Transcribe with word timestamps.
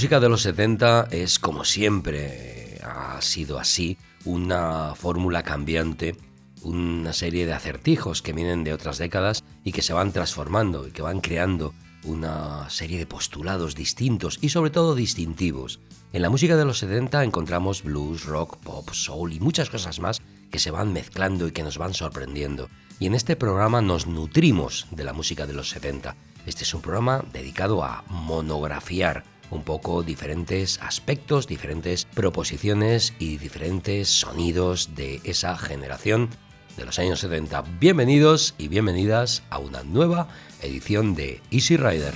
Música 0.00 0.18
de 0.18 0.30
los 0.30 0.40
70 0.40 1.08
es, 1.10 1.38
como 1.38 1.62
siempre, 1.62 2.78
ha 2.82 3.20
sido 3.20 3.58
así, 3.58 3.98
una 4.24 4.94
fórmula 4.94 5.42
cambiante, 5.42 6.16
una 6.62 7.12
serie 7.12 7.44
de 7.44 7.52
acertijos 7.52 8.22
que 8.22 8.32
vienen 8.32 8.64
de 8.64 8.72
otras 8.72 8.96
décadas 8.96 9.44
y 9.62 9.72
que 9.72 9.82
se 9.82 9.92
van 9.92 10.12
transformando 10.12 10.88
y 10.88 10.90
que 10.90 11.02
van 11.02 11.20
creando 11.20 11.74
una 12.02 12.70
serie 12.70 12.96
de 12.96 13.04
postulados 13.04 13.74
distintos 13.74 14.38
y 14.40 14.48
sobre 14.48 14.70
todo 14.70 14.94
distintivos. 14.94 15.80
En 16.14 16.22
la 16.22 16.30
música 16.30 16.56
de 16.56 16.64
los 16.64 16.78
70 16.78 17.22
encontramos 17.22 17.82
blues, 17.82 18.24
rock, 18.24 18.56
pop, 18.56 18.88
soul 18.92 19.34
y 19.34 19.38
muchas 19.38 19.68
cosas 19.68 20.00
más 20.00 20.22
que 20.50 20.58
se 20.58 20.70
van 20.70 20.94
mezclando 20.94 21.46
y 21.46 21.52
que 21.52 21.62
nos 21.62 21.76
van 21.76 21.92
sorprendiendo. 21.92 22.70
Y 22.98 23.04
en 23.04 23.14
este 23.14 23.36
programa 23.36 23.82
nos 23.82 24.06
nutrimos 24.06 24.86
de 24.92 25.04
la 25.04 25.12
música 25.12 25.46
de 25.46 25.52
los 25.52 25.68
70. 25.68 26.16
Este 26.46 26.64
es 26.64 26.72
un 26.72 26.80
programa 26.80 27.22
dedicado 27.34 27.84
a 27.84 28.02
monografiar 28.08 29.24
un 29.50 29.62
poco 29.62 30.02
diferentes 30.02 30.80
aspectos, 30.80 31.46
diferentes 31.46 32.04
proposiciones 32.04 33.14
y 33.18 33.36
diferentes 33.36 34.08
sonidos 34.08 34.94
de 34.94 35.20
esa 35.24 35.56
generación 35.56 36.30
de 36.76 36.86
los 36.86 36.98
años 36.98 37.20
70. 37.20 37.62
Bienvenidos 37.78 38.54
y 38.58 38.68
bienvenidas 38.68 39.42
a 39.50 39.58
una 39.58 39.82
nueva 39.82 40.28
edición 40.62 41.14
de 41.14 41.42
Easy 41.50 41.76
Rider. 41.76 42.14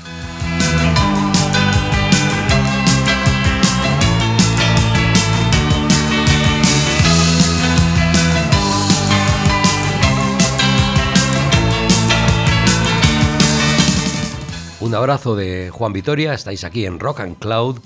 Un 14.85 14.95
abrazo 14.95 15.35
de 15.35 15.71
Juan 15.71 15.95
Vitoria, 15.95 16.35
estáis 16.35 16.63
aquí 16.63 16.85
en 16.85 17.01
Rock 17.01 17.21
and 17.21 17.39
Cloud, 17.39 17.79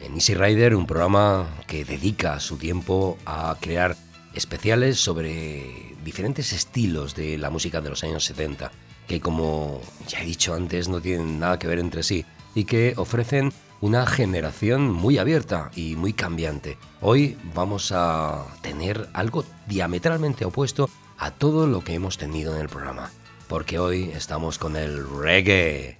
en 0.00 0.14
Easy 0.14 0.32
Rider, 0.32 0.74
un 0.74 0.86
programa 0.86 1.46
que 1.66 1.84
dedica 1.84 2.40
su 2.40 2.56
tiempo 2.56 3.18
a 3.26 3.54
crear 3.60 3.98
especiales 4.32 4.98
sobre 4.98 5.94
diferentes 6.02 6.54
estilos 6.54 7.14
de 7.14 7.36
la 7.36 7.50
música 7.50 7.82
de 7.82 7.90
los 7.90 8.02
años 8.02 8.24
70, 8.24 8.72
que 9.06 9.20
como 9.20 9.82
ya 10.08 10.22
he 10.22 10.24
dicho 10.24 10.54
antes 10.54 10.88
no 10.88 11.02
tienen 11.02 11.38
nada 11.38 11.58
que 11.58 11.66
ver 11.66 11.80
entre 11.80 12.02
sí 12.02 12.24
y 12.54 12.64
que 12.64 12.94
ofrecen 12.96 13.52
una 13.82 14.06
generación 14.06 14.90
muy 14.90 15.18
abierta 15.18 15.70
y 15.76 15.96
muy 15.96 16.14
cambiante. 16.14 16.78
Hoy 17.02 17.36
vamos 17.54 17.92
a 17.94 18.46
tener 18.62 19.10
algo 19.12 19.44
diametralmente 19.66 20.46
opuesto 20.46 20.88
a 21.18 21.30
todo 21.30 21.66
lo 21.66 21.84
que 21.84 21.92
hemos 21.92 22.16
tenido 22.16 22.54
en 22.54 22.62
el 22.62 22.70
programa, 22.70 23.10
porque 23.48 23.78
hoy 23.78 24.12
estamos 24.14 24.56
con 24.56 24.76
el 24.76 25.06
reggae. 25.06 25.98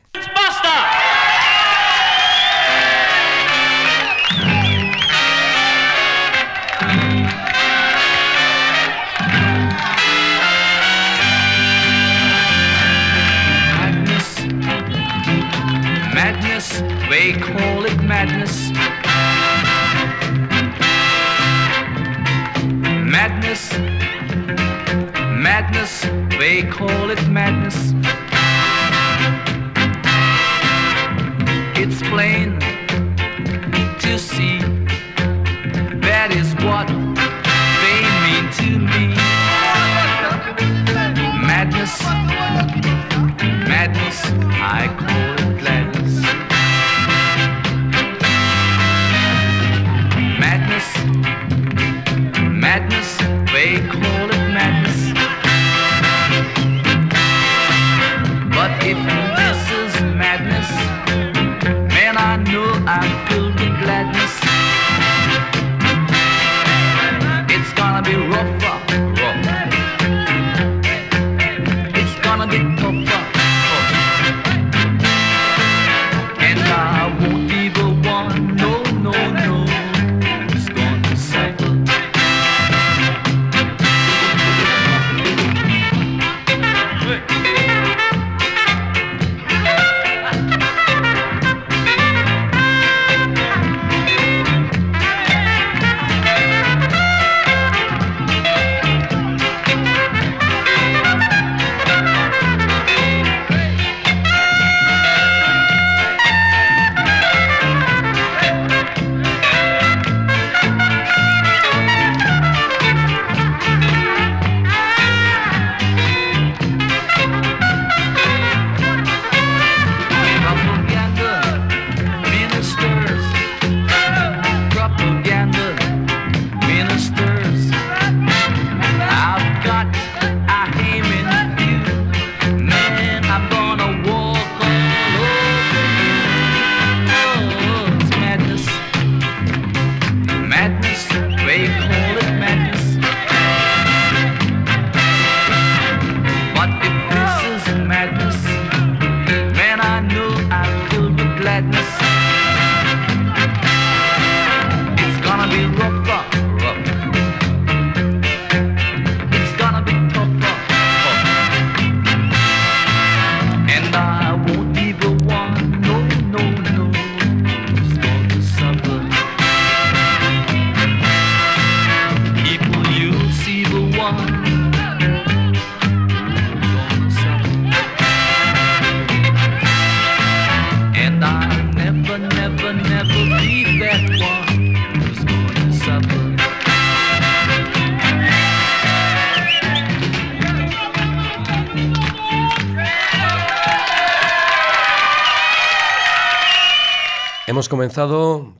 They 26.77 26.98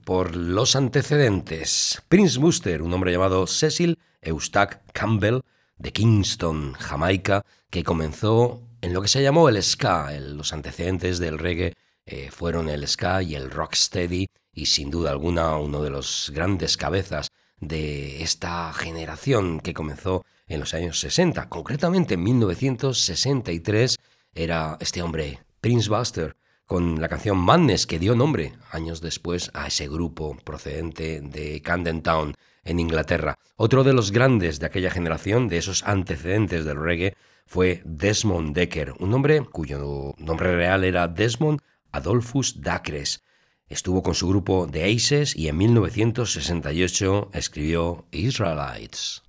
por 0.05 0.35
los 0.35 0.75
antecedentes. 0.75 2.03
Prince 2.09 2.41
Buster, 2.41 2.83
un 2.83 2.93
hombre 2.93 3.13
llamado 3.13 3.47
Cecil 3.47 3.97
Eustace 4.21 4.79
Campbell, 4.93 5.43
de 5.77 5.93
Kingston, 5.93 6.73
Jamaica, 6.73 7.45
que 7.71 7.85
comenzó 7.85 8.61
en 8.81 8.93
lo 8.93 9.01
que 9.01 9.07
se 9.07 9.23
llamó 9.23 9.49
el 9.49 9.63
ska. 9.63 10.11
los 10.19 10.53
antecedentes 10.53 11.21
del 11.21 11.39
reggae 11.39 11.75
eh, 12.05 12.33
fueron 12.33 12.69
el 12.69 12.85
ska 12.89 13.23
y 13.23 13.37
el 13.37 13.53
rocksteady, 13.53 14.27
y 14.53 14.67
sin 14.67 14.91
duda 14.91 15.13
alguna 15.13 15.57
uno 15.57 15.85
de 15.85 15.91
los 15.91 16.33
grandes 16.35 16.77
cabezas 16.77 17.29
de 17.61 18.25
esta 18.25 18.73
generación 18.73 19.61
que 19.61 19.73
comenzó 19.73 20.25
en 20.49 20.59
los 20.59 20.75
años 20.75 20.99
60. 20.99 21.49
Concretamente 21.49 22.15
en 22.15 22.25
1963 22.25 23.99
era 24.35 24.77
este 24.81 25.01
hombre, 25.01 25.45
Prince 25.61 25.89
Buster, 25.89 26.35
con 26.69 27.01
la 27.01 27.09
canción 27.09 27.39
Madness 27.39 27.87
que 27.87 27.99
dio 27.99 28.15
nombre 28.15 28.53
años 28.71 29.01
después 29.01 29.51
a 29.55 29.67
ese 29.67 29.89
grupo 29.89 30.37
procedente 30.45 31.23
de 31.23 31.63
Camden 31.63 32.03
Town 32.03 32.35
en 32.63 32.79
Inglaterra. 32.79 33.39
Otro 33.57 33.85
de 33.85 33.95
los 33.95 34.13
grandes 34.13 34.61
de 34.61 34.67
aquella 34.67 34.91
generación, 34.91 35.49
de 35.49 35.57
esos 35.57 35.83
antecedentes 35.83 36.67
del 36.67 36.79
reggae, 36.79 37.17
fue 37.47 37.81
Desmond 37.87 38.55
Decker, 38.55 38.93
un 38.99 39.15
hombre 39.15 39.41
cuyo 39.51 40.15
nombre 40.19 40.55
real 40.55 40.85
era 40.85 41.09
Desmond 41.09 41.61
Adolphus 41.91 42.61
Dacres. 42.61 43.25
Estuvo 43.71 44.03
con 44.03 44.15
su 44.15 44.29
grupo 44.29 44.69
The 44.71 44.95
Aces 44.95 45.35
y 45.35 45.49
en 45.49 45.57
1968 45.57 47.31
escribió 47.33 48.07
Israelites. 48.13 49.23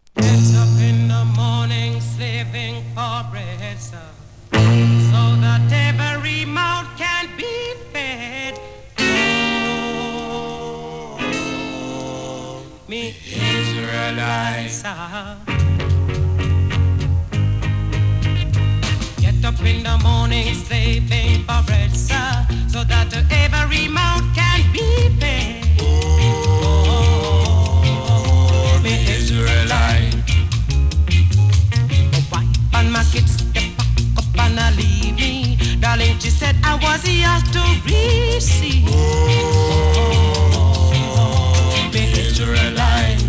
Me 12.90 13.16
Israelites. 13.24 14.82
Get 19.22 19.46
up 19.46 19.62
in 19.64 19.84
the 19.84 19.98
morning, 20.02 20.56
slaving 20.56 21.44
for 21.44 21.62
bread, 21.68 21.96
sir, 21.96 22.48
so 22.68 22.84
that 22.84 23.14
every 23.32 23.88
mouth 23.88 24.24
can 24.34 24.72
be 24.74 25.10
fed. 25.20 25.64
Oh, 25.82 27.12
me 28.84 29.06
Israelite. 29.18 30.16
My 32.12 32.22
wife 32.32 32.74
and 32.74 32.92
my 32.92 33.04
kids, 33.12 33.38
they 33.54 33.70
pack 33.78 34.18
up 34.18 34.26
and 34.46 34.60
I 34.60 34.72
leave 34.72 35.16
me. 35.16 35.58
Darling, 35.80 36.18
she 36.18 36.32
said 36.32 36.56
I 36.64 36.74
was 36.82 37.04
yours 37.08 37.44
to 37.54 37.62
receive. 37.86 38.90
Oh, 38.90 39.89
Israelite. 42.40 43.20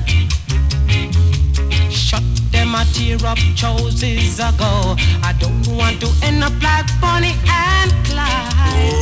Shut 1.90 2.22
them 2.52 2.76
a 2.76 2.84
tear 2.92 3.18
up 3.26 3.38
choices 3.56 4.38
ago. 4.38 4.94
I 5.24 5.34
don't 5.40 5.66
want 5.76 6.00
to 6.00 6.08
end 6.22 6.44
up 6.44 6.52
like 6.62 6.86
Bonnie 7.00 7.34
and 7.48 7.90
Clyde. 8.06 8.94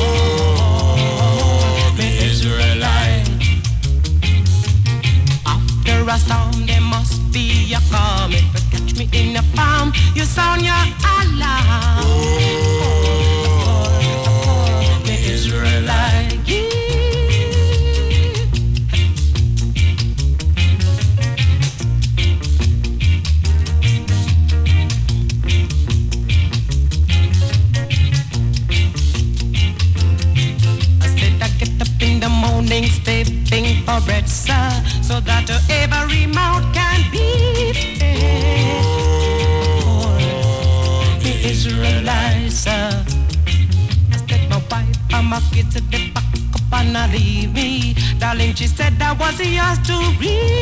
Oh, 0.00 1.94
me 1.98 2.16
Israelite. 2.24 3.28
After 5.44 6.08
a 6.08 6.18
storm, 6.18 6.64
there 6.66 6.80
must 6.80 7.20
be 7.30 7.74
a 7.74 7.80
calm. 7.90 8.32
If 8.32 8.42
you 8.54 8.60
catch 8.70 8.96
me 8.96 9.04
in 9.12 9.34
the 9.34 9.44
palm, 9.54 9.92
you 10.14 10.24
sound 10.24 10.62
your 10.62 10.72
alarm. 10.72 12.06
Oh, 12.08 12.85
for 34.00 34.06
bread, 34.06 34.28
sir, 34.28 34.70
so 35.02 35.20
that 35.20 35.48
every 35.70 36.26
mouth 36.26 36.64
can 36.74 37.10
be 37.10 37.72
fed. 37.72 38.84
The 41.22 41.32
Israelites, 41.50 42.54
sir. 42.54 43.04
I 44.12 44.16
said 44.28 44.50
my 44.50 44.58
wife, 44.70 44.96
I'm 45.12 45.32
a 45.32 45.40
kid 45.52 45.70
to 45.72 45.80
the 45.80 46.10
back 46.12 46.24
up 46.54 46.72
and 46.72 47.12
leave 47.12 47.52
me. 47.54 47.94
Darling, 48.18 48.54
she 48.54 48.66
said 48.66 48.98
that 48.98 49.18
was 49.18 49.38
yours 49.40 49.78
to 49.88 49.96
receive. 50.20 50.56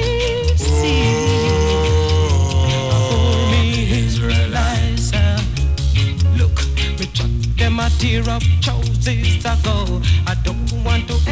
Look, 6.39 6.57
me 6.99 7.07
chuck 7.13 7.31
them 7.57 7.81
a 7.81 7.89
tear 7.99 8.29
up 8.29 8.43
choices 8.61 9.45
ago. 9.45 10.03
I 10.27 10.35
don't 10.45 10.85
want 10.85 11.09
to 11.09 11.24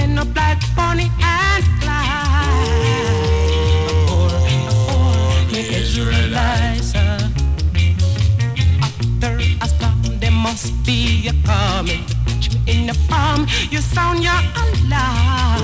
Israelites. 5.92 6.94
After 8.80 9.36
a 9.60 9.68
storm, 9.68 10.18
there 10.20 10.30
must 10.30 10.72
be 10.86 11.28
a 11.28 11.34
coming. 11.46 12.06
Catch 12.26 12.54
me 12.54 12.60
in 12.66 12.86
the 12.86 12.98
palm, 13.10 13.46
you 13.70 13.80
sound 13.80 14.24
your 14.24 14.40
alarm. 14.62 15.60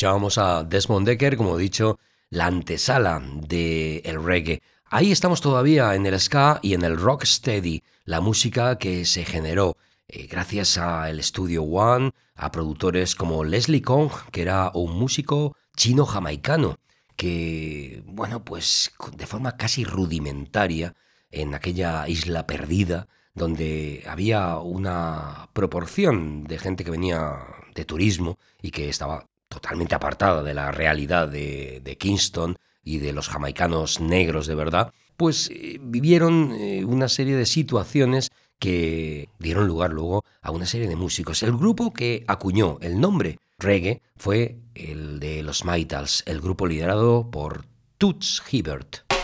Escuchábamos 0.00 0.38
a 0.38 0.64
Desmond 0.64 1.07
Decker, 1.07 1.37
como 1.37 1.59
he 1.59 1.62
dicho, 1.62 1.99
la 2.30 2.47
antesala 2.47 3.23
del 3.47 4.00
el 4.02 4.25
reggae. 4.25 4.62
Ahí 4.87 5.12
estamos 5.12 5.42
todavía 5.42 5.95
en 5.95 6.07
el 6.07 6.19
ska 6.19 6.59
y 6.62 6.73
en 6.73 6.85
el 6.85 6.97
rocksteady, 6.97 7.83
la 8.07 8.23
música 8.23 8.78
que 8.78 9.04
se 9.04 9.26
generó 9.26 9.76
eh, 10.09 10.26
gracias 10.26 10.78
al 10.78 11.21
estudio 11.21 11.64
One, 11.64 12.12
a 12.35 12.50
productores 12.50 13.14
como 13.14 13.45
Leslie 13.45 13.83
Kong, 13.83 14.11
que 14.33 14.40
era 14.40 14.71
un 14.73 14.99
músico 14.99 15.54
chino 15.76 16.07
jamaicano, 16.07 16.78
que, 17.14 18.02
bueno, 18.07 18.42
pues 18.42 18.92
de 19.19 19.26
forma 19.26 19.59
casi 19.59 19.85
rudimentaria, 19.85 20.95
en 21.30 21.54
aquella 21.54 22.09
isla 22.09 22.47
perdida, 22.47 23.07
donde 23.35 24.02
había 24.09 24.57
una 24.57 25.50
proporción 25.52 26.45
de 26.45 26.59
gente 26.59 26.85
que 26.85 26.90
venía 26.90 27.37
de 27.75 27.85
turismo 27.85 28.38
y 28.62 28.71
que 28.71 28.88
estaba 28.88 29.30
totalmente 29.50 29.95
apartada 29.95 30.42
de 30.42 30.54
la 30.54 30.71
realidad 30.71 31.28
de, 31.28 31.97
Kingston 31.99 32.57
y 32.83 32.99
de 32.99 33.12
los 33.12 33.28
jamaicanos 33.28 34.00
negros 34.00 34.47
de 34.47 34.54
verdad, 34.54 34.92
pues 35.16 35.50
eh, 35.52 35.78
vivieron 35.83 36.52
eh, 36.52 36.85
una 36.85 37.09
serie 37.09 37.37
de 37.37 37.45
situaciones 37.45 38.30
que 38.59 39.28
dieron 39.38 39.66
lugar 39.66 39.90
luego 39.90 40.25
a 40.40 40.50
una 40.52 40.66
serie 40.66 40.88
de 40.88 40.97
músicos. 40.97 41.42
El 41.42 41.57
grupo 41.57 41.92
que 41.92 42.25
acuñó 42.28 42.78
el 42.80 43.00
nombre 43.00 43.38
reggae 43.59 44.02
fue 44.16 44.59
el 44.75 45.19
de 45.19 45.42
los 45.42 45.64
Maitals, 45.64 46.23
el 46.26 46.40
grupo 46.40 46.66
liderado 46.66 47.30
por 47.30 47.66
Toots 47.99 48.42
Hibbert. 48.50 49.20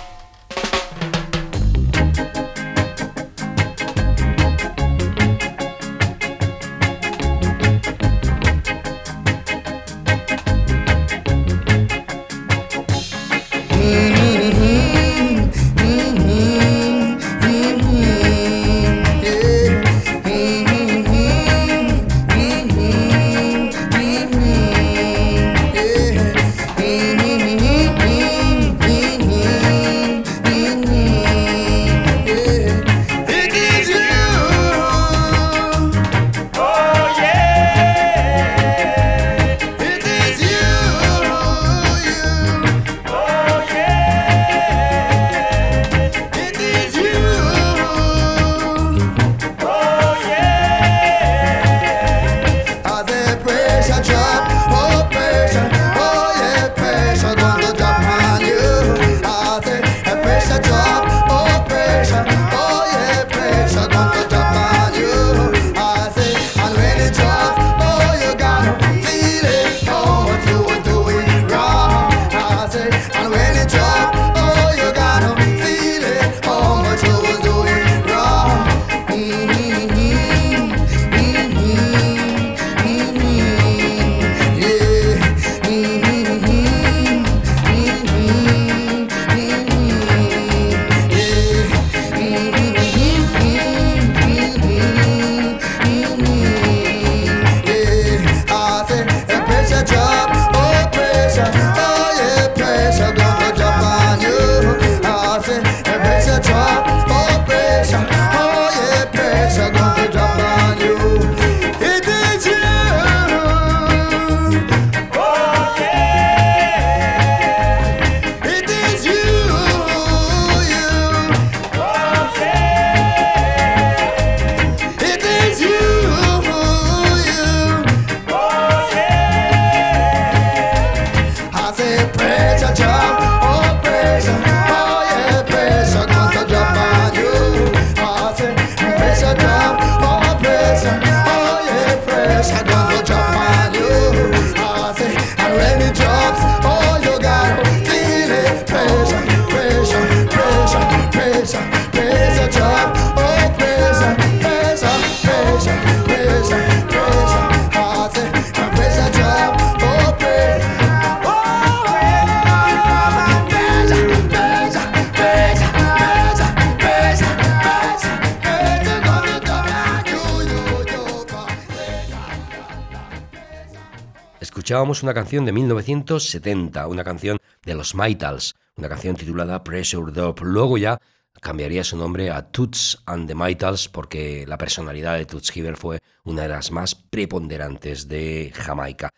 Escuchábamos 174.76 175.02
una 175.02 175.14
canción 175.14 175.46
de 175.46 175.52
1970, 175.52 176.86
una 176.86 177.02
canción 177.02 177.38
de 177.64 177.74
los 177.74 177.94
Mitals, 177.94 178.54
una 178.76 178.90
canción 178.90 179.16
titulada 179.16 179.64
Pressure 179.64 180.12
Drop. 180.12 180.40
Luego 180.42 180.76
ya 180.76 181.00
cambiaría 181.40 181.82
su 181.82 181.96
nombre 181.96 182.30
a 182.30 182.42
Toots 182.50 183.02
and 183.06 183.26
the 183.26 183.34
Mitals 183.34 183.88
porque 183.88 184.44
la 184.46 184.58
personalidad 184.58 185.16
de 185.16 185.24
Toots 185.24 185.56
Hibbert 185.56 185.78
fue 185.78 186.00
una 186.24 186.42
de 186.42 186.48
las 186.48 186.72
más 186.72 186.94
preponderantes 186.94 188.06
de 188.06 188.52
Jamaica. 188.54 189.08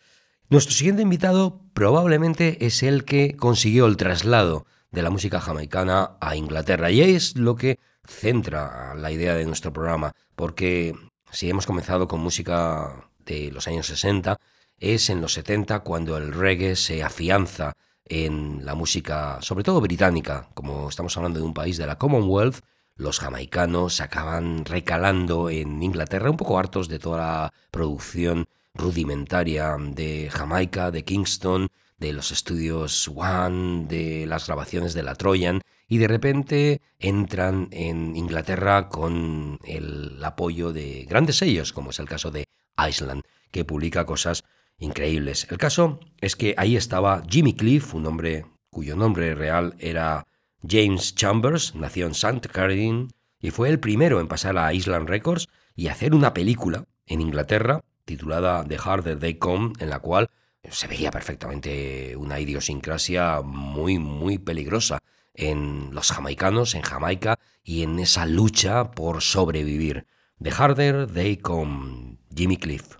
Nuestro 0.47 0.73
siguiente 0.73 1.01
invitado 1.01 1.61
probablemente 1.73 2.65
es 2.65 2.81
el 2.81 3.03
que 3.03 3.35
consiguió 3.35 3.85
el 3.87 3.97
traslado 3.97 4.65
de 4.91 5.01
la 5.01 5.09
música 5.09 5.41
jamaicana 5.41 6.11
a 6.21 6.37
Inglaterra 6.37 6.89
y 6.89 7.01
es 7.01 7.35
lo 7.35 7.57
que 7.57 7.79
centra 8.07 8.95
la 8.95 9.11
idea 9.11 9.33
de 9.33 9.45
nuestro 9.45 9.73
programa, 9.73 10.13
porque 10.37 10.95
si 11.33 11.49
hemos 11.49 11.65
comenzado 11.65 12.07
con 12.07 12.21
música 12.21 13.09
de 13.25 13.51
los 13.51 13.67
años 13.67 13.87
60, 13.87 14.39
es 14.79 15.09
en 15.09 15.21
los 15.21 15.33
70 15.33 15.81
cuando 15.81 16.17
el 16.17 16.33
reggae 16.33 16.75
se 16.75 17.03
afianza 17.03 17.73
en 18.05 18.65
la 18.65 18.75
música, 18.75 19.37
sobre 19.41 19.63
todo 19.63 19.81
británica, 19.81 20.49
como 20.53 20.89
estamos 20.89 21.15
hablando 21.15 21.39
de 21.39 21.45
un 21.45 21.53
país 21.53 21.77
de 21.77 21.85
la 21.85 21.97
Commonwealth, 21.97 22.61
los 22.95 23.19
jamaicanos 23.19 24.01
acaban 24.01 24.65
recalando 24.65 25.49
en 25.49 25.81
Inglaterra, 25.81 26.29
un 26.29 26.37
poco 26.37 26.59
hartos 26.59 26.89
de 26.89 26.99
toda 26.99 27.17
la 27.19 27.53
producción 27.71 28.47
rudimentaria 28.73 29.77
de 29.79 30.29
Jamaica, 30.29 30.91
de 30.91 31.05
Kingston, 31.05 31.69
de 31.97 32.13
los 32.13 32.31
estudios 32.31 33.09
One, 33.13 33.85
de 33.87 34.25
las 34.25 34.47
grabaciones 34.47 34.93
de 34.93 35.03
la 35.03 35.15
Trojan, 35.15 35.61
y 35.87 35.97
de 35.97 36.07
repente 36.07 36.81
entran 36.99 37.67
en 37.71 38.15
Inglaterra 38.15 38.89
con 38.89 39.59
el 39.65 40.21
apoyo 40.23 40.73
de 40.73 41.05
grandes 41.07 41.37
sellos, 41.37 41.73
como 41.73 41.91
es 41.91 41.99
el 41.99 42.07
caso 42.07 42.31
de 42.31 42.45
Island, 42.87 43.23
que 43.51 43.65
publica 43.65 44.05
cosas 44.05 44.43
increíbles. 44.79 45.47
El 45.49 45.57
caso 45.57 45.99
es 46.21 46.35
que 46.35 46.55
ahí 46.57 46.75
estaba 46.75 47.23
Jimmy 47.29 47.53
Cliff, 47.53 47.93
un 47.93 48.05
hombre 48.05 48.45
cuyo 48.69 48.95
nombre 48.95 49.35
real 49.35 49.75
era 49.79 50.27
James 50.67 51.15
Chambers, 51.15 51.75
nació 51.75 52.05
en 52.05 52.11
St. 52.11 52.47
Catherine 52.49 53.07
y 53.39 53.51
fue 53.51 53.69
el 53.69 53.79
primero 53.79 54.19
en 54.19 54.27
pasar 54.27 54.57
a 54.57 54.73
Island 54.73 55.07
Records 55.07 55.47
y 55.75 55.87
hacer 55.87 56.13
una 56.13 56.33
película 56.33 56.85
en 57.07 57.21
Inglaterra 57.21 57.81
titulada 58.05 58.65
The 58.65 58.77
Harder 58.77 59.19
They 59.19 59.35
Come, 59.35 59.73
en 59.79 59.89
la 59.89 59.99
cual 59.99 60.29
se 60.69 60.87
veía 60.87 61.11
perfectamente 61.11 62.15
una 62.17 62.39
idiosincrasia 62.39 63.41
muy, 63.41 63.97
muy 63.97 64.37
peligrosa 64.37 64.99
en 65.33 65.89
los 65.93 66.11
jamaicanos, 66.11 66.75
en 66.75 66.81
Jamaica 66.81 67.39
y 67.63 67.83
en 67.83 67.99
esa 67.99 68.25
lucha 68.25 68.91
por 68.91 69.21
sobrevivir. 69.21 70.05
The 70.41 70.51
Harder 70.51 71.07
They 71.07 71.37
Come, 71.37 72.17
Jimmy 72.35 72.57
Cliff. 72.57 72.95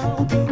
now. 0.00 0.49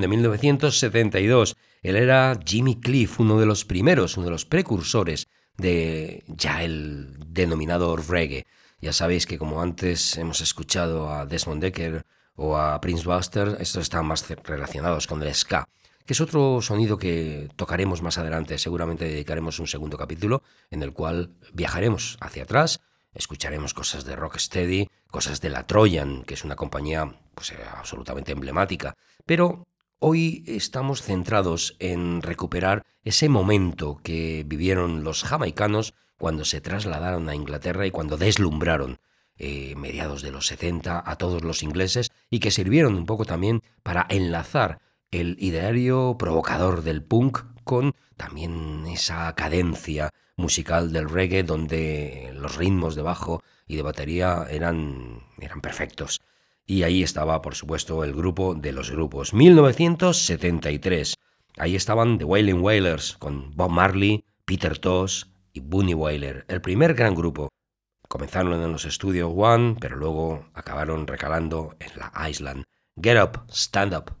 De 0.00 0.08
1972. 0.08 1.56
Él 1.82 1.96
era 1.96 2.38
Jimmy 2.44 2.80
Cliff, 2.80 3.20
uno 3.20 3.38
de 3.38 3.46
los 3.46 3.64
primeros, 3.64 4.16
uno 4.16 4.26
de 4.26 4.32
los 4.32 4.44
precursores 4.44 5.28
de 5.56 6.24
ya 6.26 6.62
el 6.62 7.14
denominado 7.26 7.96
reggae. 7.96 8.46
Ya 8.80 8.92
sabéis 8.92 9.26
que 9.26 9.38
como 9.38 9.60
antes 9.60 10.16
hemos 10.16 10.40
escuchado 10.40 11.12
a 11.12 11.26
Desmond 11.26 11.62
Decker 11.62 12.04
o 12.34 12.56
a 12.56 12.80
Prince 12.80 13.04
Buster, 13.04 13.58
estos 13.60 13.82
están 13.82 14.06
más 14.06 14.26
relacionados 14.44 15.06
con 15.06 15.22
el 15.22 15.34
ska, 15.34 15.68
que 16.06 16.14
es 16.14 16.20
otro 16.20 16.62
sonido 16.62 16.96
que 16.96 17.50
tocaremos 17.56 18.00
más 18.00 18.16
adelante. 18.16 18.58
Seguramente 18.58 19.04
dedicaremos 19.04 19.58
un 19.60 19.66
segundo 19.66 19.98
capítulo 19.98 20.42
en 20.70 20.82
el 20.82 20.92
cual 20.92 21.34
viajaremos 21.52 22.16
hacia 22.20 22.44
atrás, 22.44 22.80
escucharemos 23.12 23.74
cosas 23.74 24.04
de 24.04 24.16
Rocksteady, 24.16 24.88
cosas 25.10 25.40
de 25.40 25.50
la 25.50 25.66
Trojan, 25.66 26.22
que 26.24 26.34
es 26.34 26.44
una 26.44 26.56
compañía 26.56 27.20
pues, 27.34 27.52
absolutamente 27.76 28.32
emblemática, 28.32 28.96
pero 29.26 29.66
Hoy 30.02 30.44
estamos 30.46 31.02
centrados 31.02 31.76
en 31.78 32.22
recuperar 32.22 32.86
ese 33.04 33.28
momento 33.28 34.00
que 34.02 34.44
vivieron 34.46 35.04
los 35.04 35.24
jamaicanos 35.24 35.92
cuando 36.16 36.46
se 36.46 36.62
trasladaron 36.62 37.28
a 37.28 37.34
Inglaterra 37.34 37.86
y 37.86 37.90
cuando 37.90 38.16
deslumbraron 38.16 38.98
eh, 39.36 39.74
mediados 39.76 40.22
de 40.22 40.30
los 40.30 40.46
70 40.46 41.02
a 41.04 41.16
todos 41.16 41.44
los 41.44 41.62
ingleses 41.62 42.12
y 42.30 42.40
que 42.40 42.50
sirvieron 42.50 42.94
un 42.94 43.04
poco 43.04 43.26
también 43.26 43.62
para 43.82 44.06
enlazar 44.08 44.80
el 45.10 45.36
ideario 45.38 46.16
provocador 46.18 46.80
del 46.82 47.02
punk 47.02 47.40
con 47.62 47.94
también 48.16 48.86
esa 48.86 49.30
cadencia 49.34 50.14
musical 50.34 50.94
del 50.94 51.10
reggae 51.10 51.42
donde 51.42 52.32
los 52.36 52.56
ritmos 52.56 52.94
de 52.94 53.02
bajo 53.02 53.42
y 53.66 53.76
de 53.76 53.82
batería 53.82 54.46
eran, 54.48 55.24
eran 55.38 55.60
perfectos. 55.60 56.22
Y 56.70 56.84
ahí 56.84 57.02
estaba, 57.02 57.42
por 57.42 57.56
supuesto, 57.56 58.04
el 58.04 58.14
grupo 58.14 58.54
de 58.54 58.70
los 58.72 58.92
grupos. 58.92 59.34
1973. 59.34 61.14
Ahí 61.58 61.74
estaban 61.74 62.16
The 62.16 62.24
Wailing 62.24 62.60
Wailers 62.60 63.16
con 63.18 63.56
Bob 63.56 63.72
Marley, 63.72 64.24
Peter 64.44 64.78
Tosh 64.78 65.24
y 65.52 65.58
Bunny 65.58 65.94
Wailer, 65.94 66.44
el 66.46 66.60
primer 66.60 66.94
gran 66.94 67.16
grupo. 67.16 67.48
Comenzaron 68.06 68.62
en 68.62 68.70
los 68.70 68.84
estudios 68.84 69.32
One, 69.34 69.78
pero 69.80 69.96
luego 69.96 70.46
acabaron 70.54 71.08
recalando 71.08 71.74
en 71.80 71.90
la 71.98 72.12
Island. 72.28 72.62
Get 73.02 73.20
up, 73.20 73.40
stand 73.48 73.92
up. 73.92 74.12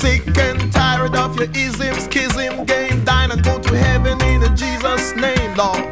Sick 0.00 0.34
and 0.38 0.72
tired 0.72 1.14
of 1.14 1.38
your 1.38 1.50
ism, 1.54 1.94
schism, 2.00 2.64
game, 2.64 3.04
dine 3.04 3.30
and 3.30 3.44
go 3.44 3.58
to 3.58 3.76
heaven 3.76 4.18
in 4.22 4.40
Jesus' 4.56 5.14
name, 5.14 5.54
Lord. 5.56 5.84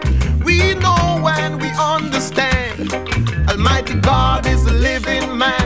We 0.47 0.75
know 0.77 1.21
when 1.23 1.59
we 1.59 1.69
understand. 1.79 2.91
Almighty 3.51 4.01
God 4.01 4.47
is 4.47 4.65
a 4.65 4.73
living 4.73 5.37
man. 5.37 5.61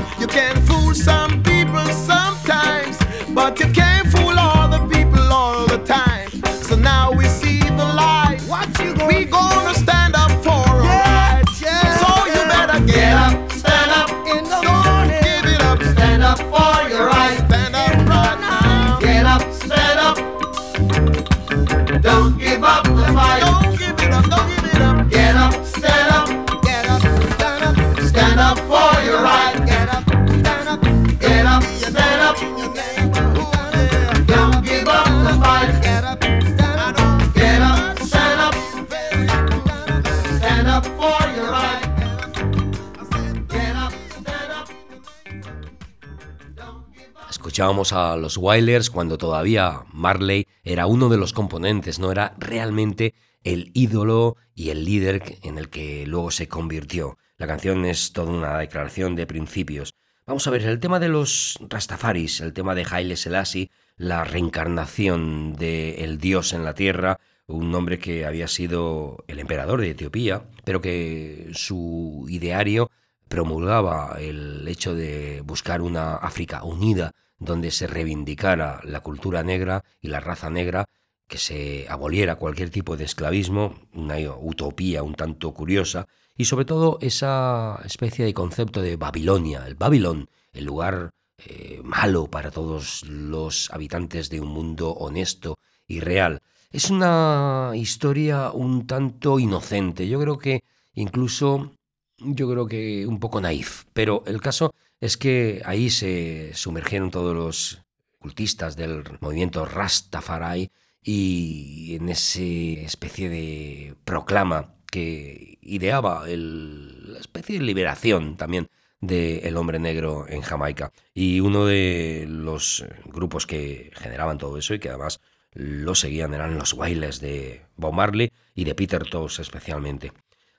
Escuchábamos 47.73 47.95
a 47.95 48.19
los 48.19 48.37
Wailers 48.37 48.91
cuando 48.91 49.17
todavía 49.17 49.85
Marley 49.95 50.47
era 50.63 50.85
uno 50.85 51.09
de 51.09 51.17
los 51.17 51.33
componentes, 51.33 51.99
no 51.99 52.13
era 52.13 52.35
realmente 52.39 53.15
el 53.45 53.71
ídolo 53.73 54.37
y 54.55 54.69
el 54.69 54.85
líder 54.85 55.39
en 55.43 55.57
el 55.57 55.71
que 55.71 56.05
luego 56.07 56.31
se 56.31 56.49
convirtió. 56.49 57.17
La 57.39 57.47
canción 57.47 57.87
es 57.87 58.13
toda 58.13 58.31
una 58.31 58.59
declaración 58.59 59.17
de 59.17 59.27
principios. 59.27 59.95
Vamos 60.27 60.47
a 60.47 60.51
ver, 60.51 60.67
el 60.67 60.81
tema 60.81 61.01
de 61.01 61.09
los 61.09 61.59
Rastafaris, 61.67 62.43
el 62.43 62.53
tema 62.53 62.75
de 62.75 62.85
Haile 62.91 63.17
Selassie, 63.17 63.71
la 63.97 64.25
reencarnación 64.25 65.55
del 65.55 66.19
dios 66.19 66.53
en 66.53 66.67
la 66.67 66.75
tierra, 66.75 67.21
un 67.47 67.75
hombre 67.75 67.99
que 67.99 68.27
había 68.27 68.49
sido 68.49 69.25
el 69.29 69.39
emperador 69.39 69.81
de 69.81 69.93
Etiopía, 69.93 70.45
pero 70.65 70.83
que 70.83 71.49
su 71.55 72.27
ideario 72.29 72.91
promulgaba 73.29 74.19
el 74.21 74.69
hecho 74.69 74.95
de 74.95 75.41
buscar 75.41 75.81
una 75.81 76.17
África 76.17 76.65
unida 76.65 77.13
donde 77.45 77.71
se 77.71 77.87
reivindicara 77.87 78.81
la 78.85 79.01
cultura 79.01 79.43
negra 79.43 79.85
y 80.01 80.09
la 80.09 80.21
raza 80.21 80.51
negra 80.51 80.87
que 81.27 81.39
se 81.39 81.87
aboliera 81.89 82.37
cualquier 82.37 82.71
tipo 82.71 82.97
de 82.97 83.05
esclavismo, 83.05 83.75
una 83.95 84.17
utopía 84.39 85.03
un 85.03 85.15
tanto 85.15 85.53
curiosa, 85.53 86.07
y 86.37 86.45
sobre 86.45 86.65
todo 86.65 86.99
esa 87.01 87.81
especie 87.85 88.25
de 88.25 88.35
concepto 88.35 88.83
de 88.83 88.97
Babilonia, 88.97 89.67
el 89.67 89.75
Babilón, 89.75 90.29
el 90.53 90.65
lugar 90.65 91.11
eh, 91.39 91.81
malo 91.83 92.27
para 92.27 92.51
todos 92.51 93.05
los 93.05 93.71
habitantes 93.71 94.29
de 94.31 94.41
un 94.41 94.49
mundo 94.49 94.91
honesto 94.91 95.59
y 95.87 96.01
real. 96.01 96.41
Es 96.71 96.91
una 96.91 97.73
historia 97.75 98.51
un 98.53 98.87
tanto 98.87 99.39
inocente, 99.39 100.09
yo 100.09 100.21
creo 100.21 100.39
que 100.39 100.65
incluso, 100.95 101.73
yo 102.19 102.51
creo 102.51 102.67
que 102.67 103.07
un 103.07 103.19
poco 103.19 103.41
naif, 103.41 103.85
pero 103.93 104.23
el 104.27 104.41
caso 104.41 104.75
es 105.03 105.17
que 105.17 105.61
ahí 105.65 105.91
se 105.91 106.55
sumergieron 106.55 107.11
todos 107.11 107.35
los 107.35 107.83
cultistas 108.21 108.77
del 108.77 109.03
movimiento 109.21 109.67
Rastafari 109.67 110.71
y 111.03 111.97
en 111.97 112.09
esa 112.09 112.41
especie 112.41 113.29
de 113.29 113.97
proclama 114.05 114.77
que 114.93 115.59
ideaba 115.61 116.25
la 116.29 117.19
especie 117.19 117.59
de 117.59 117.65
liberación 117.65 118.37
también 118.37 118.69
del 119.01 119.57
hombre 119.57 119.81
negro 119.81 120.27
en 120.29 120.41
Jamaica. 120.41 120.93
Y 121.13 121.41
uno 121.41 121.67
de 121.67 122.27
los 122.29 122.85
grupos 123.07 123.45
que 123.45 123.91
generaban 123.95 124.39
todo 124.39 124.57
eso 124.57 124.73
y 124.73 124.79
que 124.79 124.91
además 124.91 125.21
lo 125.53 125.97
seguían 125.97 126.33
eran 126.33 126.57
los 126.57 126.75
Wailers 126.75 127.21
de 127.21 127.67
Bob 127.75 127.93
Marley 127.93 128.31
y 128.55 128.63
de 128.63 128.77
Peter 128.77 129.03
Tosh 129.03 129.41
especialmente. 129.41 130.13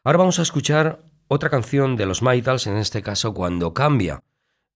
Ahora 0.04 0.18
vamos 0.18 0.40
a 0.40 0.42
escuchar 0.42 1.00
otra 1.30 1.50
canción 1.50 1.96
de 1.96 2.06
los 2.06 2.22
Maitals, 2.22 2.68
en 2.68 2.76
este 2.76 3.02
caso 3.02 3.34
cuando 3.34 3.74
cambia 3.74 4.22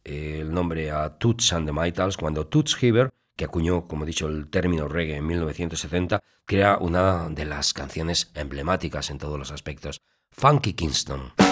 el 0.08 0.52
nombre 0.52 0.92
a 0.92 1.18
Toots 1.18 1.54
and 1.54 1.68
the 1.68 1.74
Maitals, 1.74 2.18
cuando 2.18 2.48
Toots 2.48 2.82
Hibbert 2.82 3.14
que 3.38 3.46
acuñó, 3.46 3.88
como 3.88 4.04
he 4.04 4.08
dicho, 4.08 4.28
el 4.28 4.50
término 4.50 4.90
reggae 4.90 5.18
en 5.18 5.28
1970, 5.28 6.22
crea 6.44 6.78
una 6.80 7.30
de 7.30 7.46
las 7.46 7.72
canciones 7.72 8.32
emblemáticas 8.34 9.12
en 9.12 9.20
todos 9.20 9.38
los 9.38 9.52
aspectos, 9.52 10.02
Funky 10.32 10.74
Kingston. 10.74 11.47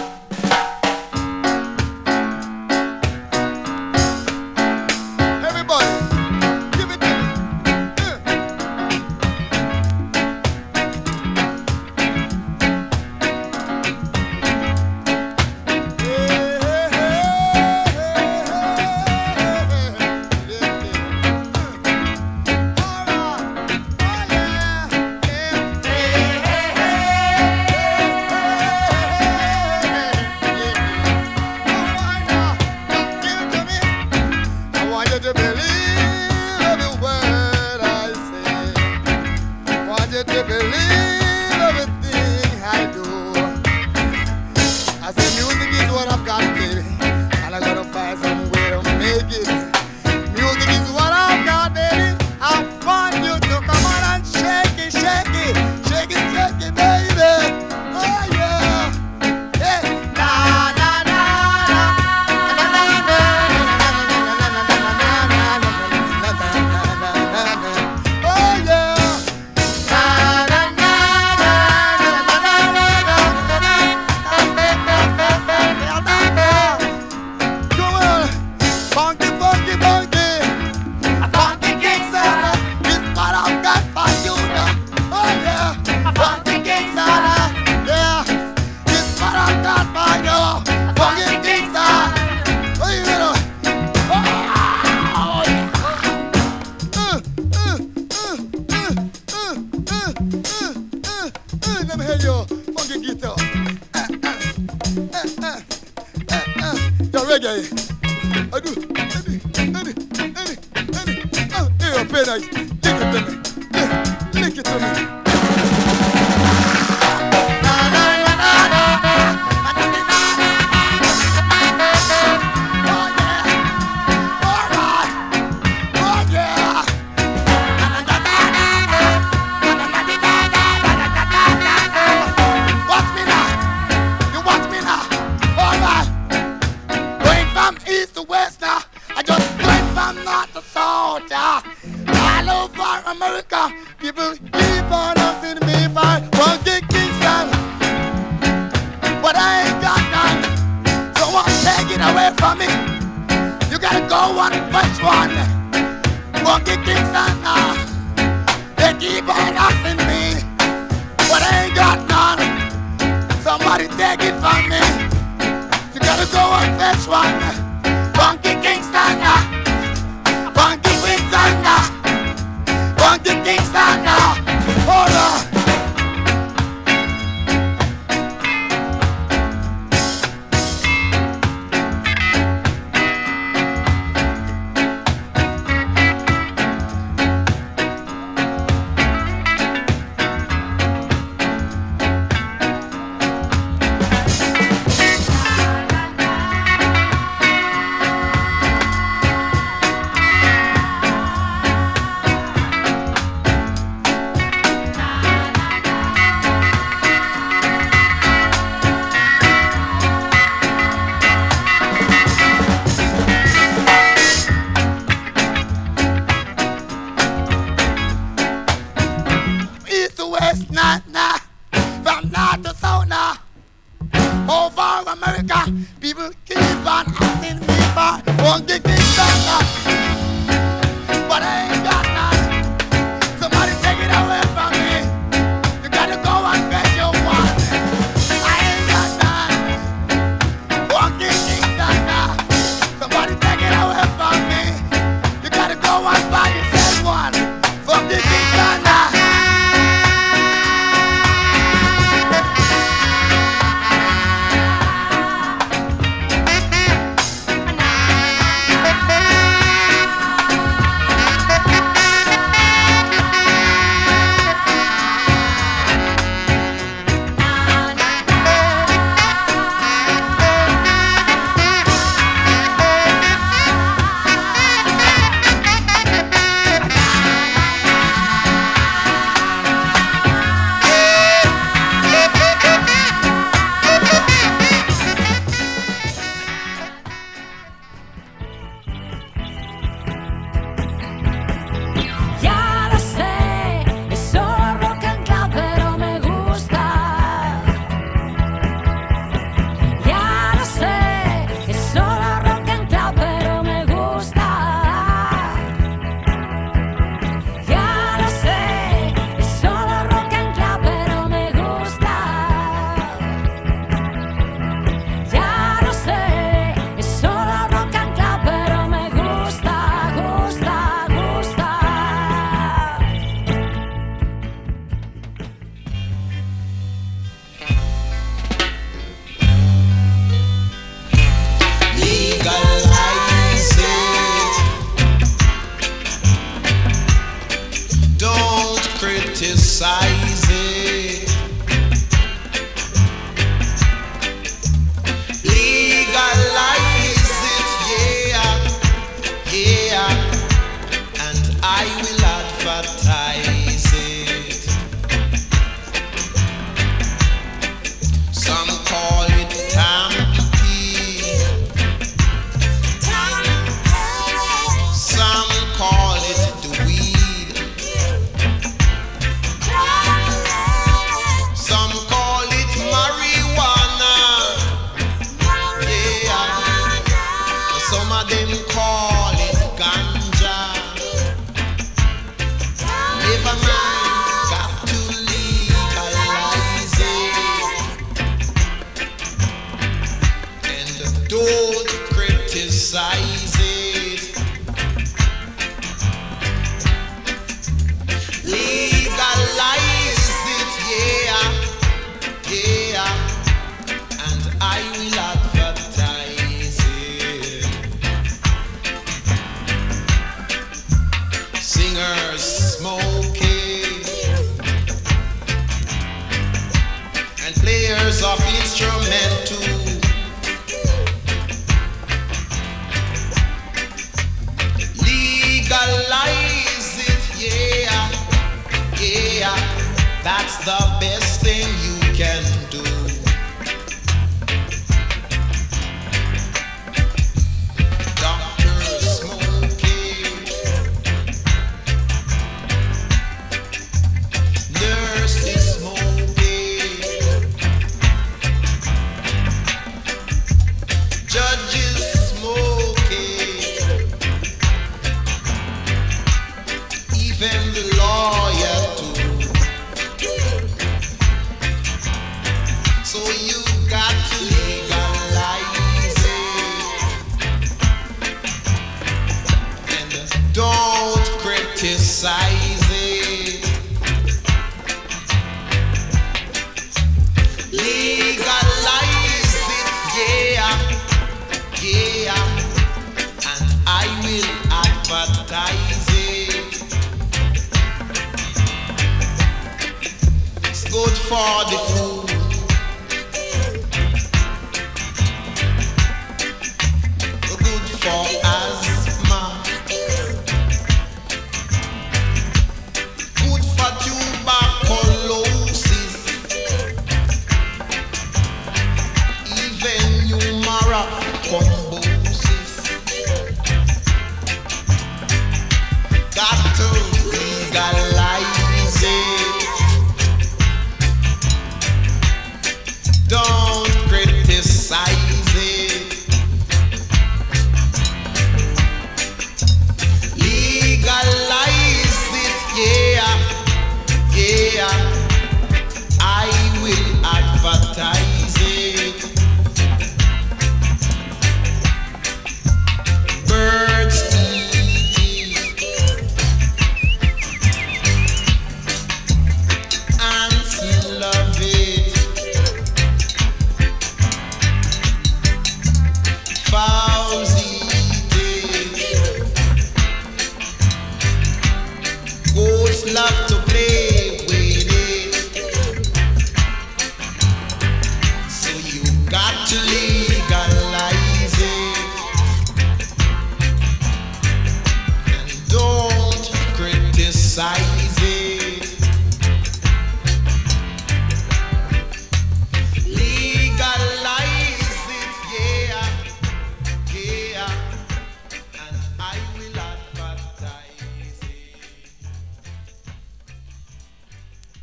side. 339.58 340.25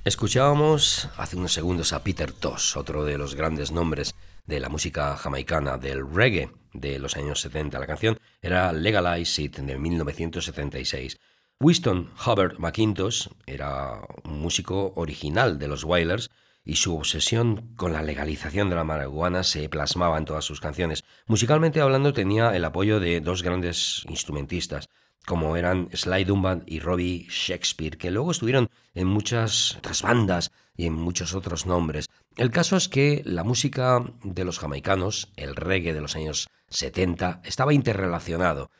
Escuchábamos 0.04 1.08
hace 1.16 1.36
unos 1.36 1.52
segundos 1.52 1.92
a 1.92 2.02
Peter 2.02 2.32
Tosh, 2.32 2.76
otro 2.76 3.04
de 3.04 3.16
los 3.16 3.36
grandes 3.36 3.70
nombres 3.70 4.16
de 4.46 4.58
la 4.58 4.68
música 4.68 5.16
jamaicana, 5.16 5.78
del 5.78 6.04
reggae 6.12 6.50
de 6.72 6.98
los 6.98 7.16
años 7.16 7.40
70. 7.40 7.78
La 7.78 7.86
canción 7.86 8.18
era 8.40 8.72
Legalize 8.72 9.40
It 9.40 9.58
de 9.58 9.78
1976. 9.78 11.20
Winston 11.60 12.10
Hubbard 12.26 12.58
McIntosh 12.58 13.28
era 13.46 14.00
un 14.24 14.40
músico 14.40 14.92
original 14.96 15.60
de 15.60 15.68
los 15.68 15.84
Wailers 15.84 16.30
y 16.64 16.74
su 16.76 16.96
obsesión 16.96 17.72
con 17.76 17.92
la 17.92 18.02
legalización 18.02 18.70
de 18.70 18.76
la 18.76 18.82
marihuana 18.82 19.44
se 19.44 19.68
plasmaba 19.68 20.18
en 20.18 20.24
todas 20.24 20.44
sus 20.44 20.60
canciones. 20.60 21.04
Musicalmente 21.26 21.80
hablando 21.80 22.12
tenía 22.12 22.56
el 22.56 22.64
apoyo 22.64 22.98
de 22.98 23.20
dos 23.20 23.44
grandes 23.44 24.02
instrumentistas, 24.08 24.88
como 25.26 25.56
eran 25.56 25.88
Sly 25.92 26.24
Dunban 26.24 26.64
y 26.66 26.80
Robbie 26.80 27.26
Shakespeare, 27.28 27.96
que 27.96 28.10
luego 28.10 28.30
estuvieron 28.30 28.70
en 28.94 29.06
muchas 29.06 29.76
otras 29.76 30.02
bandas 30.02 30.52
y 30.76 30.86
en 30.86 30.94
muchos 30.94 31.34
otros 31.34 31.66
nombres. 31.66 32.08
El 32.36 32.50
caso 32.50 32.76
es 32.76 32.88
que 32.88 33.22
la 33.24 33.44
música 33.44 34.02
de 34.24 34.44
los 34.44 34.58
jamaicanos, 34.58 35.32
el 35.36 35.54
reggae 35.54 35.92
de 35.92 36.00
los 36.00 36.16
años 36.16 36.48
70, 36.68 37.42
estaba 37.44 37.74
interrelacionado. 37.74 38.70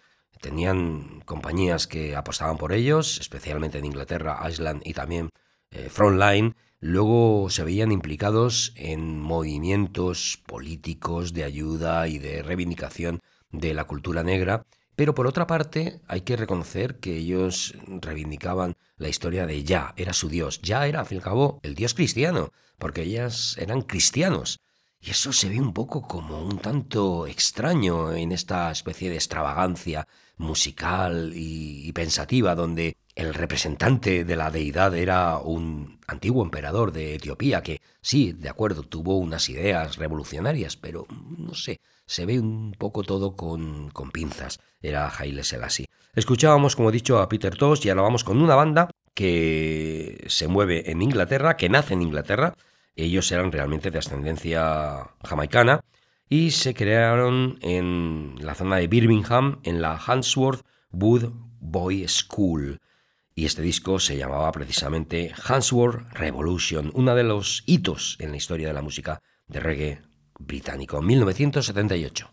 Tenían 0.40 1.20
compañías 1.24 1.86
que 1.86 2.16
apostaban 2.16 2.56
por 2.56 2.72
ellos, 2.72 3.20
especialmente 3.20 3.78
en 3.78 3.84
Inglaterra, 3.84 4.40
Iceland 4.48 4.82
y 4.84 4.94
también 4.94 5.30
eh, 5.70 5.88
frontline, 5.88 6.56
luego 6.80 7.48
se 7.48 7.62
veían 7.62 7.92
implicados 7.92 8.72
en 8.76 9.20
movimientos 9.20 10.42
políticos 10.46 11.32
de 11.32 11.44
ayuda 11.44 12.08
y 12.08 12.18
de 12.18 12.42
reivindicación 12.42 13.20
de 13.52 13.74
la 13.74 13.84
cultura 13.84 14.24
negra, 14.24 14.64
pero 14.96 15.14
por 15.14 15.26
otra 15.26 15.46
parte 15.46 16.00
hay 16.06 16.22
que 16.22 16.36
reconocer 16.36 16.98
que 16.98 17.16
ellos 17.16 17.74
reivindicaban 17.86 18.76
la 18.96 19.08
historia 19.08 19.46
de 19.46 19.64
Ya, 19.64 19.94
era 19.96 20.12
su 20.12 20.28
Dios, 20.28 20.60
Ya 20.62 20.86
era 20.86 21.00
al 21.00 21.06
fin 21.06 21.16
y 21.16 21.20
al 21.20 21.24
cabo 21.24 21.60
el 21.62 21.74
Dios 21.74 21.94
cristiano, 21.94 22.52
porque 22.78 23.02
ellas 23.02 23.56
eran 23.58 23.82
cristianos. 23.82 24.60
Y 25.00 25.10
eso 25.10 25.32
se 25.32 25.48
ve 25.48 25.60
un 25.60 25.72
poco 25.72 26.02
como 26.02 26.42
un 26.44 26.58
tanto 26.58 27.26
extraño 27.26 28.12
en 28.12 28.30
esta 28.30 28.70
especie 28.70 29.10
de 29.10 29.16
extravagancia 29.16 30.06
musical 30.36 31.32
y, 31.34 31.90
pensativa, 31.92 32.54
donde 32.54 32.96
el 33.16 33.34
representante 33.34 34.24
de 34.24 34.36
la 34.36 34.50
deidad 34.50 34.94
era 34.96 35.38
un 35.38 35.98
antiguo 36.06 36.44
emperador 36.44 36.92
de 36.92 37.16
Etiopía 37.16 37.62
que, 37.62 37.80
sí, 38.00 38.32
de 38.32 38.48
acuerdo, 38.48 38.84
tuvo 38.84 39.16
unas 39.18 39.48
ideas 39.48 39.96
revolucionarias, 39.96 40.76
pero 40.76 41.06
no 41.08 41.54
sé, 41.54 41.80
se 42.06 42.26
ve 42.26 42.38
un 42.38 42.74
poco 42.78 43.02
todo 43.02 43.36
con, 43.36 43.90
con 43.90 44.10
pinzas. 44.10 44.60
Era 44.80 45.10
Haile 45.16 45.44
Selassie. 45.44 45.86
Escuchábamos, 46.14 46.76
como 46.76 46.90
he 46.90 46.92
dicho, 46.92 47.18
a 47.18 47.28
Peter 47.28 47.56
Tosh 47.56 47.86
y 47.86 47.88
ahora 47.88 48.02
vamos 48.02 48.24
con 48.24 48.42
una 48.42 48.54
banda 48.54 48.90
que 49.14 50.24
se 50.28 50.48
mueve 50.48 50.90
en 50.90 51.02
Inglaterra, 51.02 51.56
que 51.56 51.68
nace 51.68 51.94
en 51.94 52.02
Inglaterra, 52.02 52.54
ellos 52.94 53.30
eran 53.32 53.52
realmente 53.52 53.90
de 53.90 53.98
ascendencia 53.98 55.14
jamaicana 55.24 55.80
y 56.28 56.50
se 56.50 56.74
crearon 56.74 57.58
en 57.62 58.36
la 58.40 58.54
zona 58.54 58.76
de 58.76 58.88
Birmingham, 58.88 59.60
en 59.64 59.80
la 59.80 59.96
Handsworth 59.96 60.64
Wood 60.90 61.30
Boy 61.60 62.06
School. 62.08 62.80
Y 63.34 63.46
este 63.46 63.62
disco 63.62 63.98
se 63.98 64.18
llamaba 64.18 64.52
precisamente 64.52 65.32
Handsworth 65.34 66.12
Revolution, 66.12 66.90
uno 66.94 67.14
de 67.14 67.24
los 67.24 67.64
hitos 67.66 68.16
en 68.18 68.30
la 68.30 68.36
historia 68.36 68.68
de 68.68 68.74
la 68.74 68.82
música 68.82 69.22
de 69.46 69.60
reggae 69.60 70.02
británico, 70.46 71.00
1978. 71.00 72.28